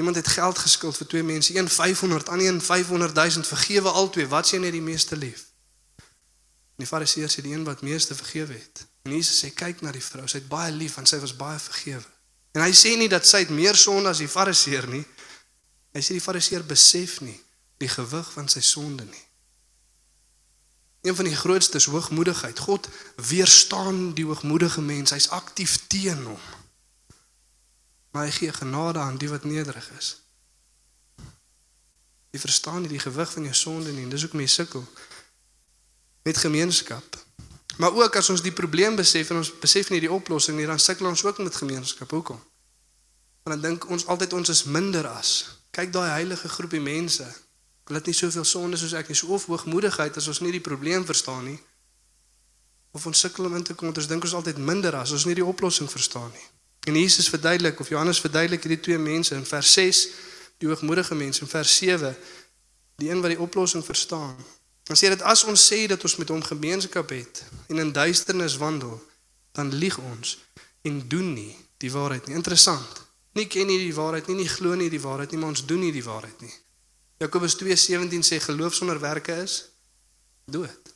[0.00, 4.26] Iemand het geld geskuld vir twee mense, een 500, ander een 500 000, vergewe albei,
[4.26, 5.42] wat sien jy die meeste lief?
[6.00, 8.86] En die Fariseer sê die een wat meeste vergewe het.
[9.04, 11.58] En Jesus sê kyk na die vrou, sy het baie lief want sy was baie
[11.60, 12.06] vergewe.
[12.56, 15.04] En hy sê nie dat sy het meer sonde as die Fariseer nie.
[15.92, 17.36] Hy sê die Fariseer besef nie
[17.84, 19.26] die gewig van sy sonde nie.
[21.04, 22.58] Een van die grootstes hoogmoedigheid.
[22.58, 22.88] God
[23.28, 25.12] weerstaan die hoogmoedige mens.
[25.12, 26.40] Hy's aktief teen hom.
[28.10, 30.16] Maar hy gee genade aan die wat nederig is.
[32.30, 34.06] Jy verstaan nie die gewig van jou sonde nie.
[34.10, 34.84] Dis hoekom jy sukkel
[36.22, 37.18] met gemeenskap.
[37.76, 40.78] Maar ook as ons die probleem besef en ons besef nie die oplossing nie, dan
[40.78, 42.10] sukkel ons ook met gemeenskap.
[42.10, 42.40] Hoekom?
[43.42, 45.32] Want dan dink ons altyd ons is minder as.
[45.70, 47.26] Kyk daai heilige groepie mense.
[47.88, 49.16] Hulle het nie soveel sonde soos ek nie.
[49.18, 51.58] So of hoogmoedigheid as ons nie die probleem verstaan nie.
[52.94, 55.38] Of ons sukkel om in te kom, ons dink ons altyd minder as ons nie
[55.38, 56.46] die oplossing verstaan nie.
[56.88, 60.08] En Jesus verduidelik of Johannes verduidelik hierdie twee mense in vers 6
[60.58, 62.16] die hoogmoedige mense in vers 7
[63.00, 64.36] die een wat die oplossing verstaan.
[64.84, 68.56] Dan sê dit as ons sê dat ons met hom gemeenskap het en in duisternis
[68.60, 68.98] wandel,
[69.52, 70.38] dan lieg ons
[70.82, 72.36] en doen nie die waarheid nie.
[72.36, 73.04] Interessant.
[73.32, 75.80] Nie ken nie die waarheid nie, nie glo nie die waarheid nie, maar ons doen
[75.80, 76.52] nie die waarheid nie.
[77.20, 79.70] Jakobus 2:17 sê geloof sonder werke is
[80.44, 80.94] dood.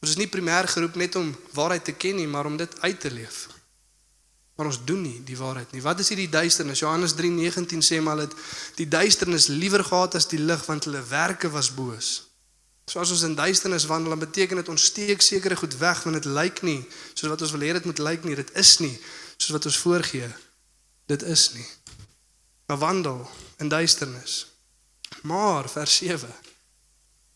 [0.00, 3.00] Ons is nie primêr geroep net om waarheid te ken nie, maar om dit uit
[3.00, 3.48] te leef.
[4.54, 5.82] Maar ons doen nie die waarheid nie.
[5.82, 6.78] Wat is hier die duisternis?
[6.78, 8.34] Johannes 3:19 sê maar dat
[8.74, 12.30] die duisternis liewer gehad as die lig want hulle werke was boos.
[12.86, 16.22] So as ons in duisternis wandel, dan beteken dit ons steek sekere goed weg want
[16.22, 18.34] dit lyk nie soos wat ons wil hê dit moet lyk nie.
[18.34, 18.94] Dit is nie
[19.36, 20.28] soos wat ons voorgee.
[21.06, 21.66] Dit is nie.
[22.66, 24.46] Maar wandel in duisternis.
[25.22, 26.28] Maar vers 7.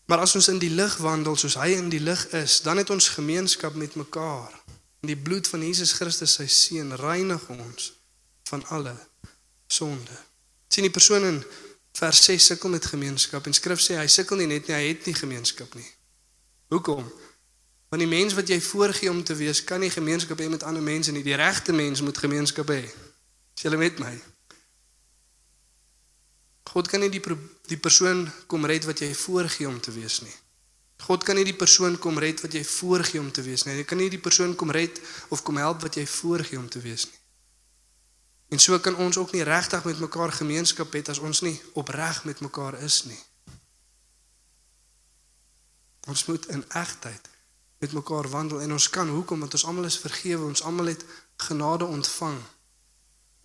[0.05, 2.89] Maar as ons in die lig wandel soos hy in die lig is, dan het
[2.89, 4.53] ons gemeenskap met mekaar.
[4.99, 7.93] En die bloed van Jesus Christus sy seun reinig ons
[8.49, 8.95] van alle
[9.67, 10.17] sonde.
[10.67, 11.37] sien die persoon in
[11.97, 15.05] vers 6 sukkel met gemeenskap en skrif sê hy sukkel nie net nie, hy het
[15.09, 15.87] nie gemeenskap nie.
[16.69, 17.07] Hoekom?
[17.89, 20.83] Want die mens wat jy voorgee om te wees, kan nie gemeenskap hê met ander
[20.85, 21.25] mense nie.
[21.25, 22.83] Die regte mens moet gemeenskap hê.
[23.57, 24.13] Is julle met my?
[26.69, 27.23] God kan nie die
[27.69, 30.35] die persoon kom red wat jy voorgee om te wees nie.
[30.99, 33.77] God kan nie die persoon kom red wat jy voorgee om te wees nie.
[33.79, 36.81] Hy kan nie die persoon kom red of kom help wat jy voorgee om te
[36.83, 37.19] wees nie.
[38.49, 42.23] En so kan ons ook nie regtig met mekaar gemeenskap hê as ons nie opreg
[42.25, 43.19] met mekaar is nie.
[46.09, 47.29] Ons moet in egtheid
[47.79, 51.05] met mekaar wandel en ons kan hoekom want ons almal is vergewe, ons almal het
[51.45, 52.39] genade ontvang.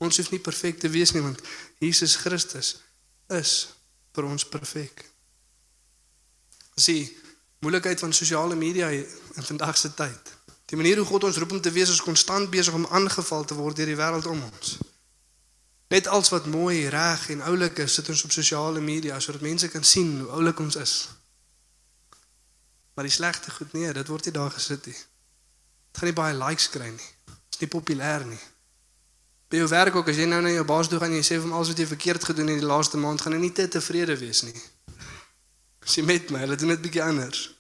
[0.03, 1.43] Ons hoef nie perfek te wees nie want
[1.79, 2.79] Jesus Christus
[3.31, 3.53] is
[4.17, 5.05] vir ons perfek.
[6.75, 7.07] Sien,
[7.65, 10.35] moeilikheid van sosiale media in vandag se tyd.
[10.69, 13.57] Die manier hoe God ons roep om te wees is konstant besig om aangeval te
[13.57, 14.77] word deur die wêreld om ons.
[15.93, 19.69] Net als wat mooi, reg en oulik is, sit ons op sosiale media sodat mense
[19.69, 20.95] kan sien hoe oulik ons is.
[22.95, 24.97] Maar die slegte goed nee, dit word nie daar gesit nie.
[24.97, 27.11] Dit gaan nie baie likes kry nie.
[27.29, 28.41] Dit is nie populêr nie.
[29.53, 31.37] By jou werk ook as jy nou na jou baas toe gaan en jy sê
[31.37, 33.53] vir hom alles wat jy verkeerd gedoen het in die laaste maand, gaan hy nie
[33.55, 34.57] te tevrede wees nie.
[35.85, 37.51] As jy met my, hulle doen dit bietjie anders.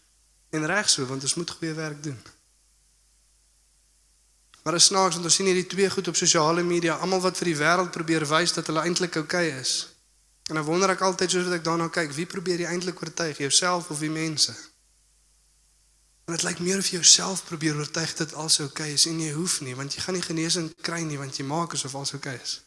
[0.54, 2.18] En reg so, want ons moet goeie werk doen.
[4.64, 7.50] Maar is snaaks want ons sien hierdie twee goed op sosiale media, almal wat vir
[7.50, 9.72] die wêreld probeer wys dat hulle eintlik oukei okay is.
[10.48, 13.42] En dan wonder ek altyd soos wat ek daarna kyk, wie probeer jy eintlik oortuig,
[13.42, 14.54] jouself of die mense?
[16.24, 19.20] En dit lyk meer of jy jouself probeer oortuig dat alles oukei okay is en
[19.20, 22.14] jy hoef nie, want jy gaan nie genesing kry nie want jy maak asof alles
[22.16, 22.60] oukei okay is.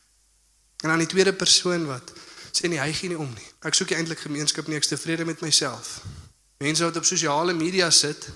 [0.84, 2.13] En dan die tweede persoon wat
[2.52, 3.50] sê nee, hy gee nie om nie.
[3.65, 6.02] Ek soek eintlik gemeenskap nie, ek's tevrede met myself.
[6.58, 8.30] Mense wat op sosiale media sit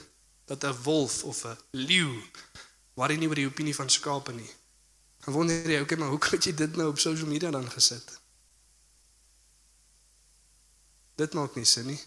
[0.46, 2.22] dat 'n wolf of 'n leeu
[2.94, 4.50] worry nie oor die opinie van skape nie.
[5.26, 8.20] Dan wonder jy, okay, maar hoe kan jy dit nou op social media dan gesit?
[11.16, 12.00] Dit maak nie sin nie.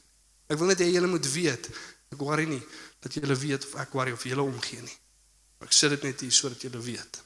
[0.47, 1.69] Ek wil net hê julle moet weet,
[2.13, 2.63] ek worry nie
[3.05, 4.99] dat julle weet of ek worry of julle omgee nie.
[5.65, 7.21] Ek sê dit net hier sodat julle weet.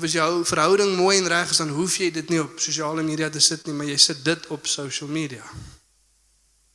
[0.00, 3.28] As jou verhouding mooi en reg is, dan hoef jy dit nie op sosiale media
[3.30, 5.44] te sit nie, maar jy sit dit op social media.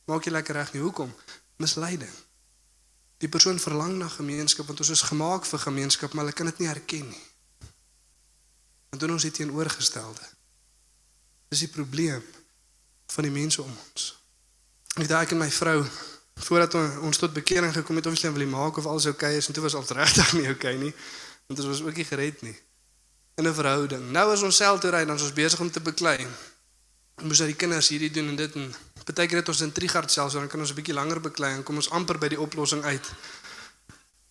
[0.06, 1.10] Maak jy lekker reg nie hoekom?
[1.62, 2.12] Misleiding.
[3.22, 6.62] Die persoon verlang na gemeenskap want ons is gemaak vir gemeenskap, maar hulle kan dit
[6.62, 7.24] nie herken nie.
[8.90, 10.28] Want doen ons dit teenoorgestelde.
[11.50, 12.22] Dis die probleem
[13.14, 14.12] van die mense om ons.
[14.96, 15.80] Ek daai en my vrou
[16.46, 19.48] voordat ons tot bekering gekom het, of ons wil maak of alles oukei okay is
[19.48, 20.92] en toe was al regtig nie oukei okay nie,
[21.48, 22.56] want ons was ook nie gered nie
[23.36, 24.10] in 'n verhouding.
[24.10, 26.26] Nou as ons self toe ry, dan is ons besig om te beklei.
[27.16, 28.74] Ons moet uit die kinders hierdie doen en dit en
[29.06, 31.76] Partykeer het ons in Trigard selfs dan kan ons 'n bietjie langer beklei en kom
[31.76, 33.06] ons amper by die oplossing uit.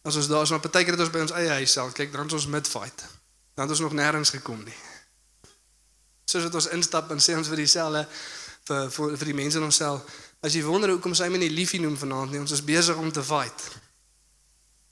[0.04, 2.32] As ons daar is, maar partykeer het ons by ons eie huis self, kyk, dan
[2.32, 3.06] ons midfight.
[3.54, 4.76] Dan het ons nog nêrens gekom nie.
[6.26, 8.08] Soos dit ons instap en sê ons vir dieselfde
[8.66, 10.02] vir vir vir die mense in onsself.
[10.42, 13.12] As jy wonder hoekom sy my nie liefie noem vanaand nie, ons is besig om
[13.12, 13.72] te fight.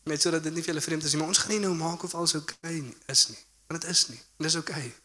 [0.06, 2.04] Net sodat dit nie vir julle vreemd is nie, maar ons gaan nie nou maak
[2.04, 3.40] of alles oukei okay is nie.
[3.68, 4.22] Want dit is nie.
[4.38, 4.88] Dit is oukei.
[4.88, 5.03] Okay.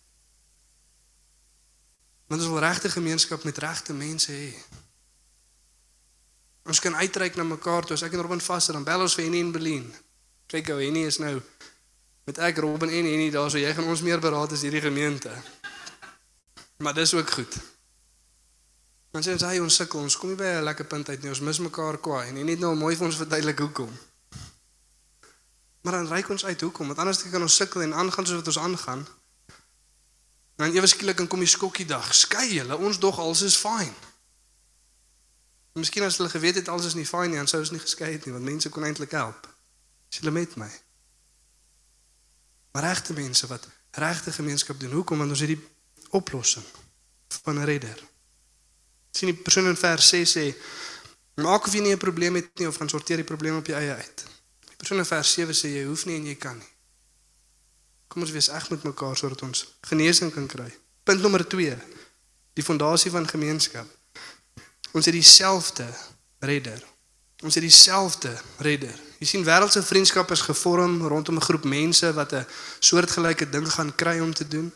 [2.29, 4.53] Want ons wil regte gemeenskap met regte mense hê.
[6.69, 7.97] Ons kan uitreik na mekaar toe.
[7.97, 9.87] As ek en Robin vas is, dan bel ons vir Henny in Berlin.
[10.53, 11.39] Kyk ou, Henny is nou
[12.29, 15.33] met ek Robin en Henny daar, so jy gaan ons meer beraad as hierdie gemeente.
[16.85, 17.57] Maar dis ook goed.
[19.17, 21.33] Want sê ons hy ons sukkel, ons kom nie by 'n lekker punt uit nie.
[21.33, 23.89] Ons mis mekaar kwaai en nie net nou mooi vir ons verduidelik hoekom.
[25.83, 26.87] Maar dan reik ons uit hoekom?
[26.87, 29.07] Want anders kan ons sukkel en aangaan soos wat ons aangaan.
[30.59, 32.07] Dan ewe skielik kom die skokkie dag.
[32.15, 33.93] Skei julle, ons dog alles is fyn.
[35.79, 38.11] Miskien as hulle geweet het alles is nie fyn nie, dan sou ons nie geskei
[38.17, 39.47] het nie, want mense kon eintlik help.
[40.11, 40.69] Is julle met my?
[42.75, 43.69] Maar regte mense wat
[44.03, 45.61] regte gemeenskap doen, hoekom want ons het die
[46.19, 46.67] oplossing
[47.45, 48.03] van 'n redder.
[49.11, 50.55] Sien die persoon in vers 6 sê
[51.35, 53.79] maak of jy nie 'n probleem het nie of gaan sorteer die probleem op jou
[53.79, 54.25] eie uit.
[54.69, 56.78] Die persoon in vers 7 sê jy hoef nie en jy kan nie.
[58.19, 60.67] Kom ons wees eg met mekaar sodat ons genesing kan kry.
[61.07, 61.75] Punt nommer 2.
[62.59, 63.87] Die fondasie van gemeenskap.
[64.91, 65.87] Ons het dieselfde
[66.43, 66.83] redder.
[67.47, 68.97] Ons het dieselfde redder.
[69.23, 72.47] Jy sien wêreldse vriendskap is gevorm rondom 'n groep mense wat 'n
[72.81, 74.73] soortgelyke ding gaan kry om te doen.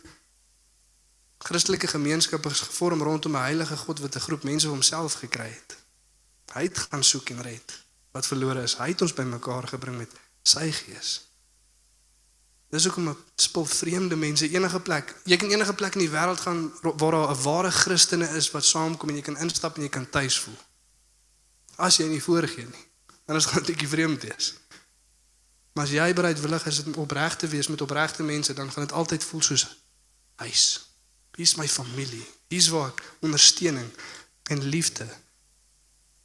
[1.38, 5.50] Christelike gemeenskap is gevorm rondom 'n heilige God wat 'n groep mense vir homself gekry
[5.50, 5.76] het.
[6.54, 8.78] Hy het gaan soek en red wat verlore is.
[8.78, 10.10] Hy het ons bymekaar gebring met
[10.42, 11.31] sy gees.
[12.72, 16.40] Dis hoekom 'n spul vreemde mense enige plek, jy kan enige plek in die wêreld
[16.40, 19.88] gaan waar daar 'n ware Christene is wat saamkom en jy kan instap en jy
[19.88, 20.58] kan tuis voel.
[21.76, 22.86] As jy nie voorgee nie,
[23.26, 24.54] dan is dit 'n bietjie vreemd wees.
[25.72, 28.92] Maar as jy bereidwillig is om opreg te wees met opregte mense, dan gaan dit
[28.92, 29.66] altyd voel soos
[30.34, 30.90] huis.
[31.36, 32.26] Hier's my familie.
[32.48, 33.90] Hier's waar ondersteuning
[34.42, 35.06] en liefde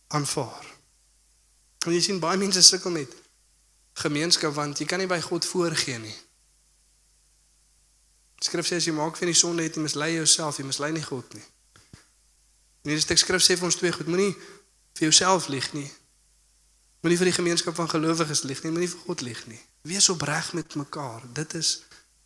[0.07, 0.65] aanvaar.
[1.85, 3.15] En jy sien baie mense sukkel met
[3.93, 6.15] gemeenskap want jy kan nie by God voorgee nie.
[8.43, 11.03] Skrif sê as jy maak van die sonde het jy mislei jouself, jy mislei nie
[11.05, 11.45] God nie.
[12.85, 14.33] En hierdie stuk skrif sê vir ons twee goed, moenie
[14.97, 15.87] vir jouself lieg nie.
[17.01, 19.59] Moenie vir die gemeenskap van gelowiges lieg nie, moenie vir God lieg nie.
[19.87, 21.25] Wees opreg met mekaar.
[21.33, 21.81] Dit is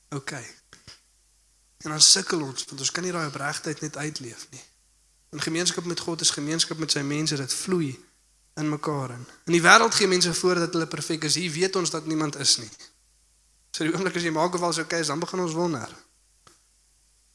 [0.09, 0.43] oukei.
[0.43, 0.87] Okay.
[1.81, 4.63] En dan sukkel ons want ons kan nie daai opregtheid net uitleef nie.
[5.31, 7.99] 'n Gemeenskap met God is gemeenskap met sy mense, dit vloei
[8.55, 9.25] in mekaar in.
[9.45, 11.35] In die wêreld gee mense voor dat hulle perfek is.
[11.35, 12.69] Hier weet ons dat niemand is nie.
[13.71, 15.91] So die oomblik as jy maak of al so okay is, dan begin ons wonder.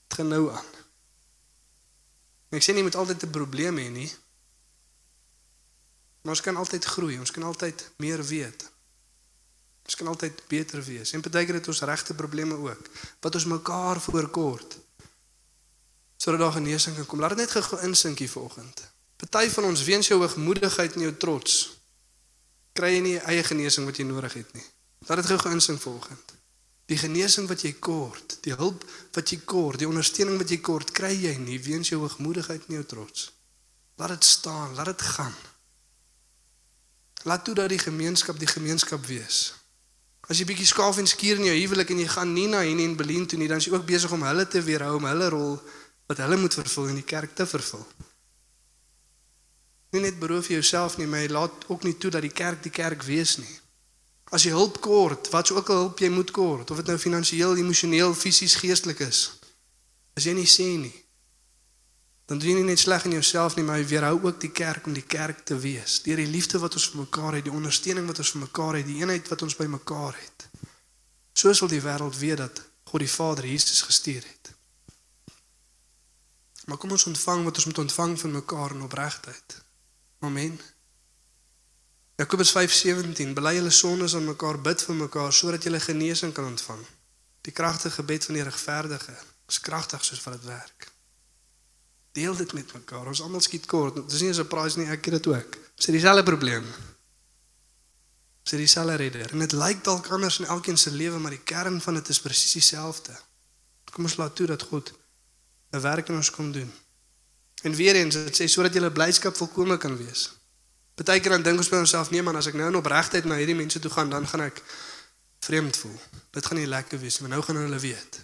[0.07, 0.73] Dit gaan nou aan.
[2.57, 4.13] Ek sê nie met altyd 'n probleem hê nie.
[6.23, 8.71] Maar ons kan altyd groei, ons kan altyd meer weet.
[9.85, 11.13] Ons kan altyd beter wees.
[11.13, 12.89] En partykeer het ons regte probleme ook
[13.21, 14.79] wat ons mekaar voorkort.
[16.17, 17.21] Sodat daar genesing kan kom.
[17.21, 18.91] Laat dit net gou insink hier vanoggend.
[19.17, 21.77] Party van ons weens jou hoogmoedigheid en jou trots
[22.77, 24.65] kry jy nie eie genesing wat jy nodig het nie.
[25.07, 26.35] Laat dit gou geinsing volgend.
[26.87, 30.93] Die genesing wat jy kort, die hulp wat jy kort, die ondersteuning wat jy kort,
[30.95, 33.31] kry jy nie weens jou hoogmoedigheid en jou trots.
[33.99, 35.35] Laat dit staan, laat dit gaan.
[37.27, 39.55] Laat toe dat die gemeenskap die gemeenskap wees.
[40.27, 42.87] As jy bietjie skaaf en skuur in jou huwelik en jy gaan nie na Henny
[42.87, 45.29] en Belien toe nie, dan is jy ook besig om hulle te weerhou om hulle
[45.31, 45.55] rol
[46.07, 47.83] wat hulle moet vervul in die kerk te vervul.
[49.95, 52.75] Nie net beroof jouself nie, maar jy laat ook nie toe dat die kerk die
[52.75, 53.55] kerk wees nie.
[54.35, 56.99] As jy hulp kort, wat sou ook al hulp jy moet kort, of dit nou
[56.99, 59.21] finansiëel, emosioneel, fisies, geestelik is.
[60.19, 60.95] As jy nie sê nie,
[62.27, 64.89] dan doen jy nie net sleg in jouself nie, maar jy weerhou ook die kerk
[64.91, 66.01] om die kerk te wees.
[66.03, 68.89] Deur die liefde wat ons vir mekaar het, die ondersteuning wat ons vir mekaar het,
[68.89, 70.49] die eenheid wat ons by mekaar het.
[71.37, 74.51] Soos wil die wêreld weet dat God die Vader Jesus gestuur het.
[76.67, 79.61] Maar kom ons ontvang wat ons moet ontvang van mekaar in opregtheid.
[80.27, 80.59] Amen.
[82.17, 86.81] Jakobus 5:17 Bely julle sondes aan mekaar, bid vir mekaar sodat julle genesing kan ontvang.
[87.45, 89.17] Die kragtige gebed van die regverdige
[89.49, 90.89] is kragtig soos wat dit werk.
[92.13, 93.07] Deel dit met mekaar.
[93.07, 93.95] Ons almal skiet kort.
[93.95, 95.57] Dit is nie 'n surprise nie, ek het dit ook.
[95.77, 96.65] Dis dieselfde probleem.
[98.43, 99.19] Dis dieselfde rede.
[99.19, 102.21] En dit lyk dalk anders in elkeen se lewe, maar die kern van dit is
[102.21, 103.13] presies dieselfde.
[103.91, 104.93] Kom ons laat toe dat God
[105.73, 106.73] 'n werk in ons kom doen.
[107.63, 110.36] En weer eens, dit sê sodat julle blydskap volkome kan wees.
[110.97, 113.57] Partykeer dan dink ons by onsself, nee man, as ek nou in opregtheid na hierdie
[113.57, 114.63] mense toe gaan, dan gaan ek
[115.45, 115.99] vreemd voel.
[116.33, 118.21] Dit gaan nie lekker wees nie, maar nou gaan hulle weet.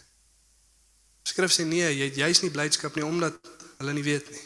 [1.28, 3.36] Skrif sê nee, jy juis nie blydskap nie omdat
[3.78, 4.40] hulle nie weet nie.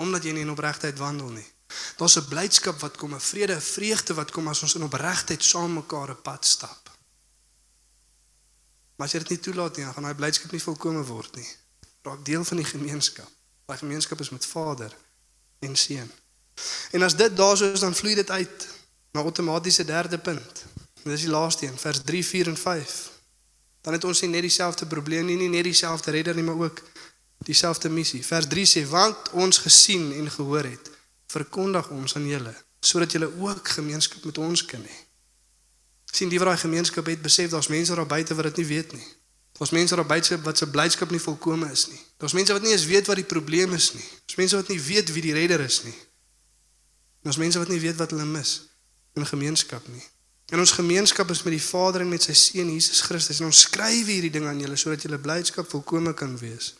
[0.00, 1.46] Omdat jy nie in opregtheid wandel nie.
[1.98, 5.44] Daar's 'n blydskap wat kom, 'n vrede, 'n vreugde wat kom as ons in opregtheid
[5.44, 6.90] saam mekaar 'n pad stap.
[8.96, 11.48] Maar as jy dit nie toelaat nie, dan gaan daai blydskap nie volkome word nie.
[12.02, 13.30] Raak deel van die gemeenskap.
[13.66, 14.96] Daai gemeenskap is met Vader
[15.58, 16.12] en Seun.
[16.90, 18.68] En as dit daarso is, dan vloei dit uit
[19.12, 20.64] na outomatiese derde punt.
[21.02, 23.10] Dis die laaste een, vers 3, 4 en 5.
[23.80, 26.82] Dan het ons nie net dieselfde probleem nie, nie net dieselfde redder nie, maar ook
[27.44, 28.24] dieselfde missie.
[28.24, 30.90] Vers 3 sê want ons gesien en gehoor het,
[31.26, 34.96] verkondig ons aan julle sodat julle ook gemeenskap met ons kan hê.
[36.14, 38.92] sien die wat daai gemeenskap het, besef daar's mense daar buite wat dit nie weet
[38.92, 39.06] nie.
[39.58, 41.98] Daar's mense daar buite wat se blydskap nie volkome is nie.
[42.22, 44.04] Daar's mense wat nie eens weet wat die probleem is nie.
[44.04, 45.94] Daar's mense wat nie weet wie die redder is nie.
[47.24, 48.58] Daar's mense wat nie weet wat hulle mis
[49.16, 50.02] in gemeenskap nie.
[50.52, 53.60] En ons gemeenskap is met die Vader en met sy seun Jesus Christus en ons
[53.64, 56.74] skryf hierdie ding aan julle sodat julle blydskap volkome kan wees.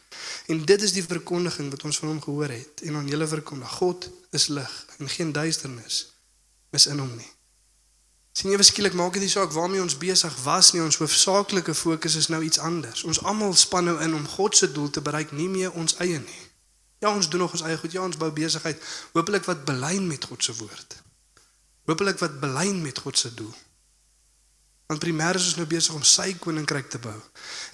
[0.53, 3.79] En dit is die verkondiging wat ons van hom gehoor het en aan julle verkondig.
[3.81, 6.03] God is lig en geen duisternis
[6.77, 7.31] is in hom nie.
[8.35, 12.19] Sien jy beskielik maak dit nie saak waarmee ons besig was nie, ons hoofsaaklike fokus
[12.19, 13.05] is nou iets anders.
[13.07, 16.19] Ons almal span nou in om God se doel te bereik, nie meer ons eie
[16.19, 16.44] nie.
[17.05, 17.93] Ja, ons doen nog ons eie goed.
[17.93, 18.81] Ja, ons bou besigheid.
[19.13, 20.97] Hoopelik wat belyn met God se woord.
[21.85, 23.53] Hoopelik wat belyn met God se doel.
[24.89, 27.17] Want primêr is ons nou besig om sy koninkryk te bou.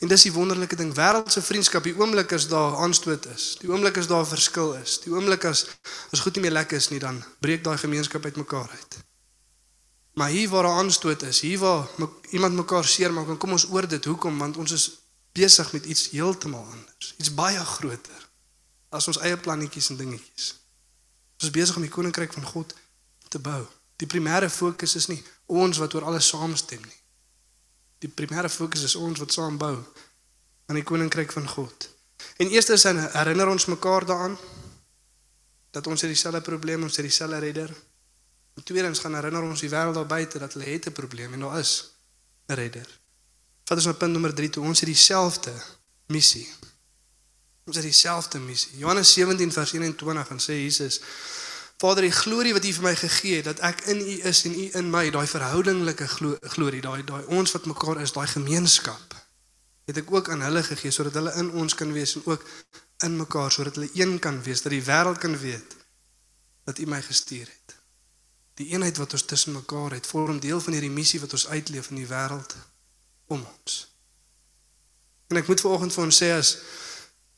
[0.02, 3.98] En dis die wonderlike ding, wêreldse vriendskap, die oomblik as daar aanstoot is, die oomblik
[4.02, 5.64] as daar verskil is, die oomblik as
[6.14, 8.96] as goed nie meer lekker is nie, dan breek daai gemeenskap uitmekaar uit.
[10.18, 11.86] Maar hier waar daar aanstoot is, hier waar
[12.30, 14.10] iemand mekaar seermaak, dan kom ons oor dit.
[14.10, 14.38] Hoekom?
[14.38, 14.88] Want ons is
[15.38, 18.29] besig met iets heeltemal anders, iets baie groter
[18.90, 20.55] as ons eie plannetjies en dingetjies.
[21.38, 22.74] Ons is besig om die koninkryk van God
[23.31, 23.62] te bou.
[23.96, 27.00] Die primêre fokus is nie ons wat oor alles saamstem nie.
[28.00, 29.76] Die primêre fokus is ons wat saam bou
[30.70, 31.88] aan die koninkryk van God.
[32.40, 34.37] En eerstens herinner ons mekaar daaraan
[35.70, 37.74] dat ons het dieselfde probleem, ons het dieselfde redder.
[38.57, 41.40] En tweedens gaan herinner ons die wêreld daar buite dat hulle het 'n probleem en
[41.40, 41.90] daar is
[42.48, 42.88] 'n redder.
[43.64, 44.64] Vat ons na punt nommer 3 toe.
[44.64, 45.53] Ons het dieselfde
[46.07, 46.48] missie.
[47.70, 48.78] Ons het dieselfde missie.
[48.78, 50.96] Johannes 17 vers 21 en sê Jesus:
[51.78, 54.56] Vader, die glorie wat U vir my gegee het dat ek in U is en
[54.59, 56.09] U in my, daai verhoudinglike
[56.56, 59.14] glorie, daai daai ons wat mekaar is, daai gemeenskap,
[59.87, 62.42] het ek ook aan hulle gegee sodat hulle in ons kan wees en ook
[63.06, 65.79] in mekaar sodat hulle een kan wees, dat die wêreld kan weet
[66.66, 67.79] dat U my gestuur het.
[68.58, 71.94] Die eenheid wat ons tussen mekaar het, vorm deel van hierdie missie wat ons uitleef
[71.94, 72.58] in die wêreld
[73.31, 73.81] om ons.
[75.31, 76.56] En ek moet vanoggend vir ons sê as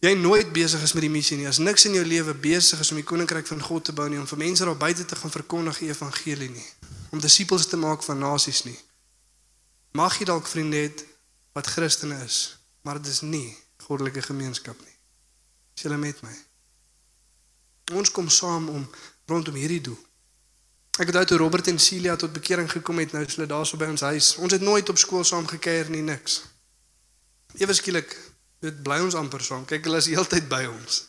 [0.02, 2.90] jy nooit besig is met die missie nie, as niks in jou lewe besig is
[2.90, 5.30] om die koninkryk van God te bou nie, om vir mense daar buite te gaan
[5.30, 6.68] verkondig die evangelie nie,
[7.14, 8.78] om disippels te maak van nasies nie.
[9.94, 10.88] Mag jy dalk vriende hê
[11.54, 13.52] wat Christene is, maar dit is nie
[13.84, 14.96] goddelike gemeenskap nie.
[15.76, 16.34] Is julle met my?
[17.98, 18.88] Ons kom saam om
[19.30, 19.98] rondom hierdie doel.
[21.00, 23.86] Ek het uit Robert en Celia tot bekering gekom het nou is hulle daarso by
[23.92, 24.34] ons huis.
[24.42, 26.42] Ons het nooit op skool saam gekuier nie niks.
[27.60, 28.12] Ewe skielik
[28.62, 29.64] Dit bly ons amper saam.
[29.66, 31.02] Kyk, hulle is heeltyd by ons.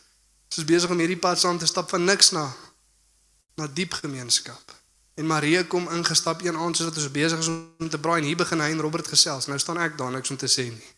[0.50, 2.48] Ons is besig om hierdie pad saam te stap van niks na
[3.54, 4.72] na diep gemeenskap.
[5.14, 8.38] En Maria kom ingestap een aand sodat ons besig is om te braai en hier
[8.40, 9.46] begin hy en Robert gesels.
[9.46, 10.93] Nou staan ek daar niks om te sê nie.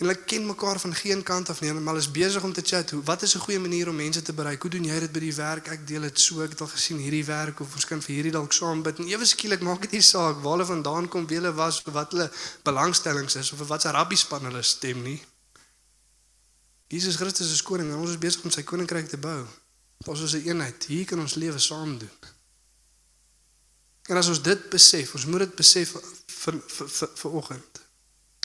[0.00, 2.62] En hulle ken mekaar van geen kant af nie, maar hulle is besig om te
[2.64, 2.90] chat.
[2.90, 4.62] Hoe wat is 'n goeie manier om mense te bereik?
[4.62, 5.66] Hoe doen jy dit by die werk?
[5.68, 6.42] Ek deel dit so.
[6.42, 8.98] Ek het al gesien hierdie werk of ons kan vir hierdie dalk saam bid.
[8.98, 12.12] En ewe skielik maak dit nie saak waar hulle vandaan kom, wie hulle was wat
[12.12, 12.30] hulle
[12.62, 15.22] belangstellings is of wat se rabbi span hulle stem nie.
[16.88, 19.46] Jesus Christus is koning en ons is besig om sy koninkryk te bou.
[20.06, 20.84] Ons is 'n eenheid.
[20.84, 22.18] Hier kan ons lewe saam doen.
[24.08, 27.89] En as ons dit besef, ons moet dit besef vir vir vir, vir oggend.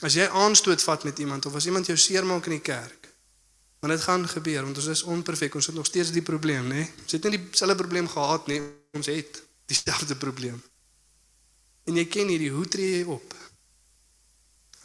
[0.04, 3.08] As jy aanstoot vat met iemand of as iemand jou seermaak in die kerk,
[3.80, 6.84] want dit gaan gebeur want ons is onperfek, ons het nog steeds die probleem, né?
[7.02, 8.60] Ons het nie dieselfde probleem gehad nie,
[8.92, 10.62] ons het dieselfde probleem.
[11.86, 13.34] En jy ken hierdie hoe tree jy op?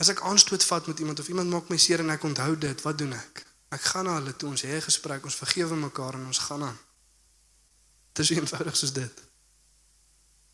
[0.02, 2.86] As ek aanstoot vat met iemand of iemand maak my seer en ek onthou dit,
[2.86, 3.44] wat doen ek?
[3.72, 6.64] Ek gaan na hulle toe, ons hê 'n gesprek, ons vergewe mekaar en ons gaan
[6.64, 6.80] aan.
[8.14, 9.31] Dit is eenvoudig soos dit.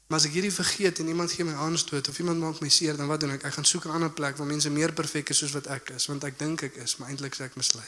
[0.08, 2.96] Maar as ek hierdie vergeet en iemand gee my aanstoot of iemand maak my seer,
[2.96, 3.44] dan wat doen ek?
[3.44, 6.06] Ek gaan soek 'n ander plek waar mense meer perfek is soos wat ek is,
[6.06, 7.88] want ek dink ek is, maar eintlik is ek mislei.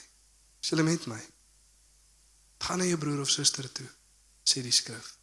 [0.62, 1.22] Is hulle met my?
[2.60, 3.88] Gaan na jou broer of suster toe,
[4.44, 5.16] sê die skrif.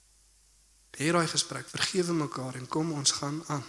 [0.97, 3.64] Hê daai gesprek, vergewe mekaar en kom ons gaan aan.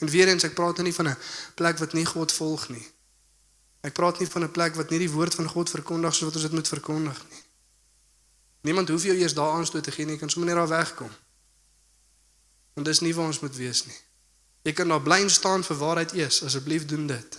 [0.00, 1.16] En weer eens, ek praat nou nie van 'n
[1.54, 2.86] plek wat nie God volg nie.
[3.80, 6.34] Ek praat nie van 'n plek wat nie die woord van God verkondig soos wat
[6.34, 7.42] ons dit moet verkondig nie.
[8.60, 11.10] Niemand hoef jou eers daar aanstoot te gee nie, jy kan sommer net daar wegkom.
[12.78, 13.96] Want dis nie waar ons moet wees nie.
[14.68, 17.38] Jy kan daar bly staan vir waarheid eers, asseblief doen dit.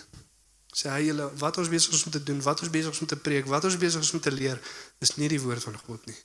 [0.75, 3.07] Sê hy julle wat ons besig is om te doen, wat ons besig is om
[3.07, 4.59] te preek, wat ons besig is om te leer,
[4.99, 6.17] is nie die woord van God nie.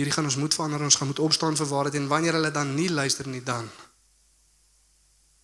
[0.00, 2.72] Hierdie gaan ons moet verander, ons gaan moet opstaan vir waarheid en wanneer hulle dan
[2.74, 3.68] nie luister nie dan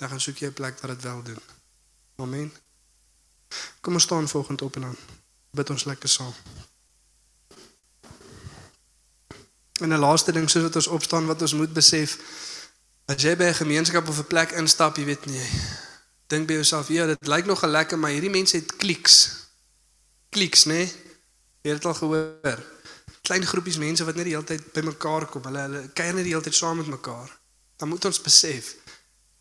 [0.01, 1.43] dan gaan soek jy 'n plek waar dit wel doen.
[2.17, 2.53] Amen.
[3.81, 4.97] Kom ons staan volgende op en dan
[5.51, 6.35] bid ons lekker saam.
[9.81, 12.19] En 'n laaste ding soos wat ons opstaan wat ons moet besef
[13.07, 15.49] as jy by 'n gemeenskap of 'n plek instap, jy weet nie.
[16.27, 19.31] Dink by jouself, ja, dit lyk nog lekker, maar hierdie mense het kliks.
[20.29, 20.89] Kliks, né?
[21.63, 22.65] Jy het dit al gehoor.
[23.23, 25.45] Klein groepies mense wat net die hele tyd bymekaar kom.
[25.45, 27.39] Hulle hulle kuier net die hele tyd saam met mekaar.
[27.77, 28.75] Dan moet ons besef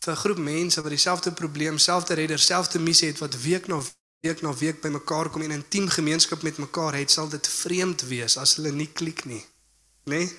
[0.04, 3.80] vir 'n groep mense wat dieselfde probleem, selfde redder, selfde missie het wat week na
[4.20, 8.36] week na week bymekaar kom en intiem gemeenskap met mekaar het, sal dit vreemd wees
[8.36, 9.44] as hulle nie klik nie.
[10.04, 10.16] Né?
[10.16, 10.32] Nee?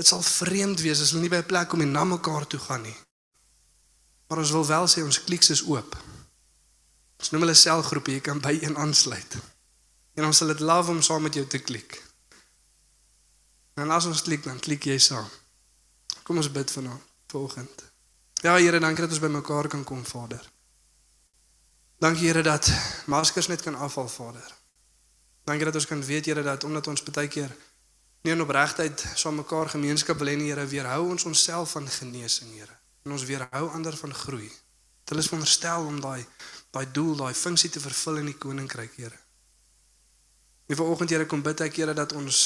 [0.00, 2.60] Dit sal vreemd wees as hulle nie by 'n plek kom en na mekaar toe
[2.60, 2.96] gaan nie.
[4.28, 5.96] Maar ons wil wel sê ons kliks is oop.
[7.18, 9.36] Ons noem hulle selgroepe, jy kan by een aansluit.
[10.14, 12.02] En ons sal dit love om saam met jou te klik.
[13.74, 15.28] En as ons klik, dan klik jy saam.
[16.22, 17.84] Kom ons bid vanaand, volgende.
[18.42, 20.50] Ja Here, dankie dat ons bymekaar kan kom, Vader.
[21.98, 22.72] Dankie Here dat
[23.06, 24.54] maskers net kan afval, Vader.
[25.44, 27.56] Dankie dat ons kan weet Here dat omdat ons baie keer
[28.22, 32.52] nie in opregtheid saam mekaar gemeenskap wil hê nie, Here, weerhou ons onsself van genesing,
[32.52, 32.76] Here.
[33.04, 34.50] En ons weerhou ander van groei.
[35.04, 36.26] Dit is veronderstel om daai
[36.70, 39.18] daai doel, daai funksie te vervul in die koninkryk, Here.
[40.70, 42.42] En vanoggend Here kom bid ek Here dat ons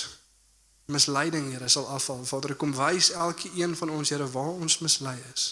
[0.87, 2.25] misleiding Here sal afval.
[2.25, 5.51] Vader, kom wys elkeen van ons Here waar ons mislei is.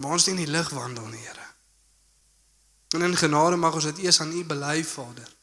[0.00, 1.50] Maar ons nie in die lig wandel nie, Here.
[2.94, 5.33] En in genade mag ons dit eers aan U bely, Vader.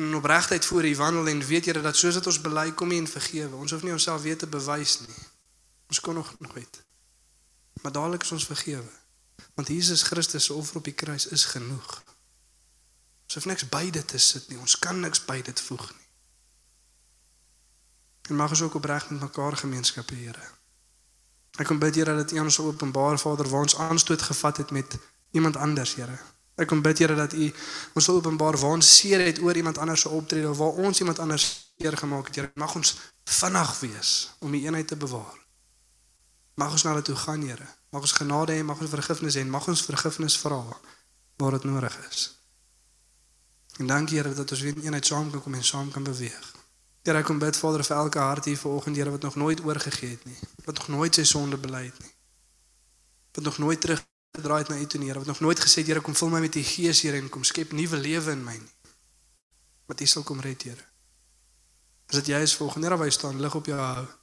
[0.00, 2.96] In opregtheid voor U wandel en weet Here dat soos dit ons bely kom U
[2.96, 3.56] en vergewe.
[3.56, 5.24] Ons hoef nie onsself weer te bewys nie.
[5.92, 6.84] Ons kon nog nooit.
[7.82, 8.90] Maar dadelik is ons vergewe.
[9.54, 12.02] Want Jesus Christus se offer op die kruis is genoeg.
[13.28, 14.58] Ons hoef niks by dit te sit nie.
[14.58, 16.08] Ons kan niks by dit voeg nie.
[18.30, 20.50] En mag ons ook opreg met mekaar gemeenskap hê, Here.
[21.58, 24.98] Ek kom bid Here dat U ons openbaar Vader waar ons aanstoot gevat het met
[25.30, 26.18] iemand anders, Here.
[26.60, 27.46] Ek kom bid Here dat U
[27.96, 31.00] ons sal openbaar waar ons seer het oor iemand anders se optrede of waar ons
[31.00, 31.46] iemand anders
[31.80, 32.50] seer gemaak het, Here.
[32.54, 34.10] Mag ons vinnig wees
[34.44, 35.38] om die eenheid te bewaar.
[36.60, 37.68] Mag ons na hulle toe gaan, Here.
[37.90, 40.60] Mag ons genade hê, mag ons vergifnis hê, mag ons vergifnis vra
[41.40, 42.28] waar dit nodig is.
[43.80, 46.48] En dankie Here dat ons weer in eenheid saam kan kom en saam kan beweeg.
[47.06, 50.18] Here, ek kom bid Vader vir elke hart hier vanoggend, Here wat nog nooit oorgegee
[50.18, 50.36] het nie,
[50.66, 52.12] wat nog nooit sy sonde bely het nie.
[53.38, 53.80] Wat nog nooit
[54.30, 56.40] teruggedraai het na U toe Here, wat nog nooit gesê het Here kom vul my
[56.40, 58.94] met U Gees, Here, en kom skep nuwe lewe in my nie.
[59.86, 60.84] Wat U sal kom red, Here.
[62.10, 63.78] As dit jy is volgende Here, waar jy staan, lig op jou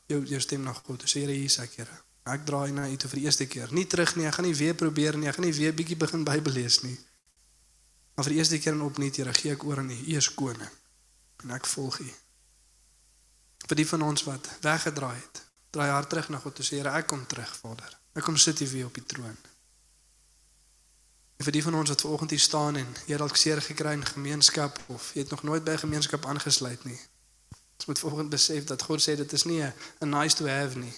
[0.07, 1.03] jou jou stem na God.
[1.03, 1.97] Sê Here, hier is ek, Here.
[2.27, 3.71] Ek draai na U toe vir die eerste keer.
[3.71, 6.23] Nie terug nie, ek gaan nie weer probeer nie, ek gaan nie weer bietjie begin
[6.27, 6.97] Bybel lees nie.
[8.15, 9.99] Maar vir die eerste keer en opnuut, Here, gee ek oor aan U.
[10.07, 10.79] U is koning.
[11.43, 12.09] En ek volg U
[13.67, 15.43] vir die van ons wat weggedraai het.
[15.75, 17.91] Draai hart terug na God sê Here, ek kom terug, Vader.
[18.15, 19.35] Ek kom sit hier weer op die troon.
[21.37, 23.93] En vir die van ons wat vanoggend hier staan en jy het dalk seer gekry
[23.93, 26.99] in gemeenskap of jy het nog nooit by gemeenskap aangesluit nie.
[27.77, 30.95] Ons moet vanoggend besef dat God sê dit is nie 'n nice to have nie.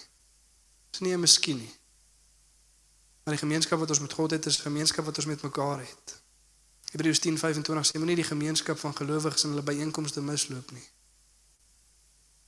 [0.90, 1.74] Dit is nie 'n miskien nie.
[3.24, 5.78] Maar die gemeenskap wat ons met God het, is 'n gemeenskap wat ons met mekaar
[5.78, 6.22] het.
[6.90, 10.88] Hebreërs 10:25 sê moenie die gemeenskap van gelowiges in hulle byeenkomste misloop nie.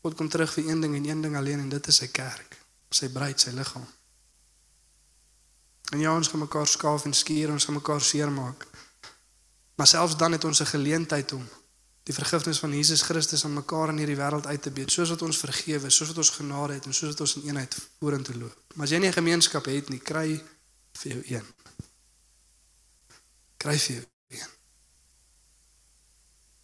[0.03, 2.57] God kom terug vir een ding en een ding alleen en dit is sy kerk,
[2.91, 3.87] sy bruid, sy liggaam.
[5.93, 8.67] En ja, ons gaan mekaar skaaf en skuur, ons gaan mekaar seermaak.
[9.77, 11.49] Maar selfs dan het ons 'n geleentheid om
[12.03, 15.23] die vergifnis van Jesus Christus aan mekaar in hierdie wêreld uit te beet, soos wat
[15.23, 18.57] ons vergewe, soos wat ons genade het en soos wat ons in eenheid vorentoe loop.
[18.75, 20.45] Maar as jy nie 'n gemeenskap het nie, kry
[20.93, 21.47] vir jou een.
[23.57, 24.49] Kry vir jou een.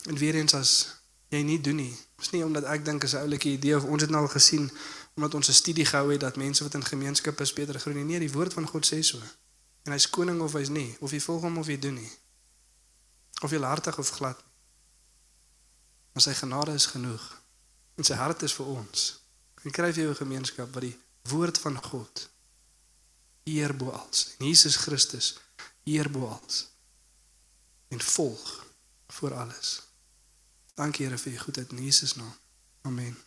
[0.06, 0.86] En weer eens as
[1.28, 4.02] jy nie doen nie, is nie omdat ek dink is 'n oulike idee of ons
[4.02, 4.70] het nou al gesien
[5.18, 8.04] omdat ons 'n studie gehou het dat mense wat in gemeenskap is beter groei.
[8.04, 9.18] Nee, die woord van God sê so.
[9.82, 12.12] En hy's koning of hy's nie, of jy volg hom of jy doen nie.
[13.42, 14.44] Of jy hartig of glad.
[16.12, 17.42] Maar sy genade is genoeg.
[17.94, 19.20] En sy hart is vir ons.
[19.62, 22.30] En kry vir jou 'n gemeenskap wat die woord van God
[23.44, 24.34] eer bo alles.
[24.38, 25.38] En Jesus Christus
[25.84, 26.68] eer bo alles.
[27.88, 28.66] En volg
[29.06, 29.82] voor alles.
[30.74, 32.34] Dankie Here vir u goedheid in Jesus naam.
[32.82, 33.18] Amen.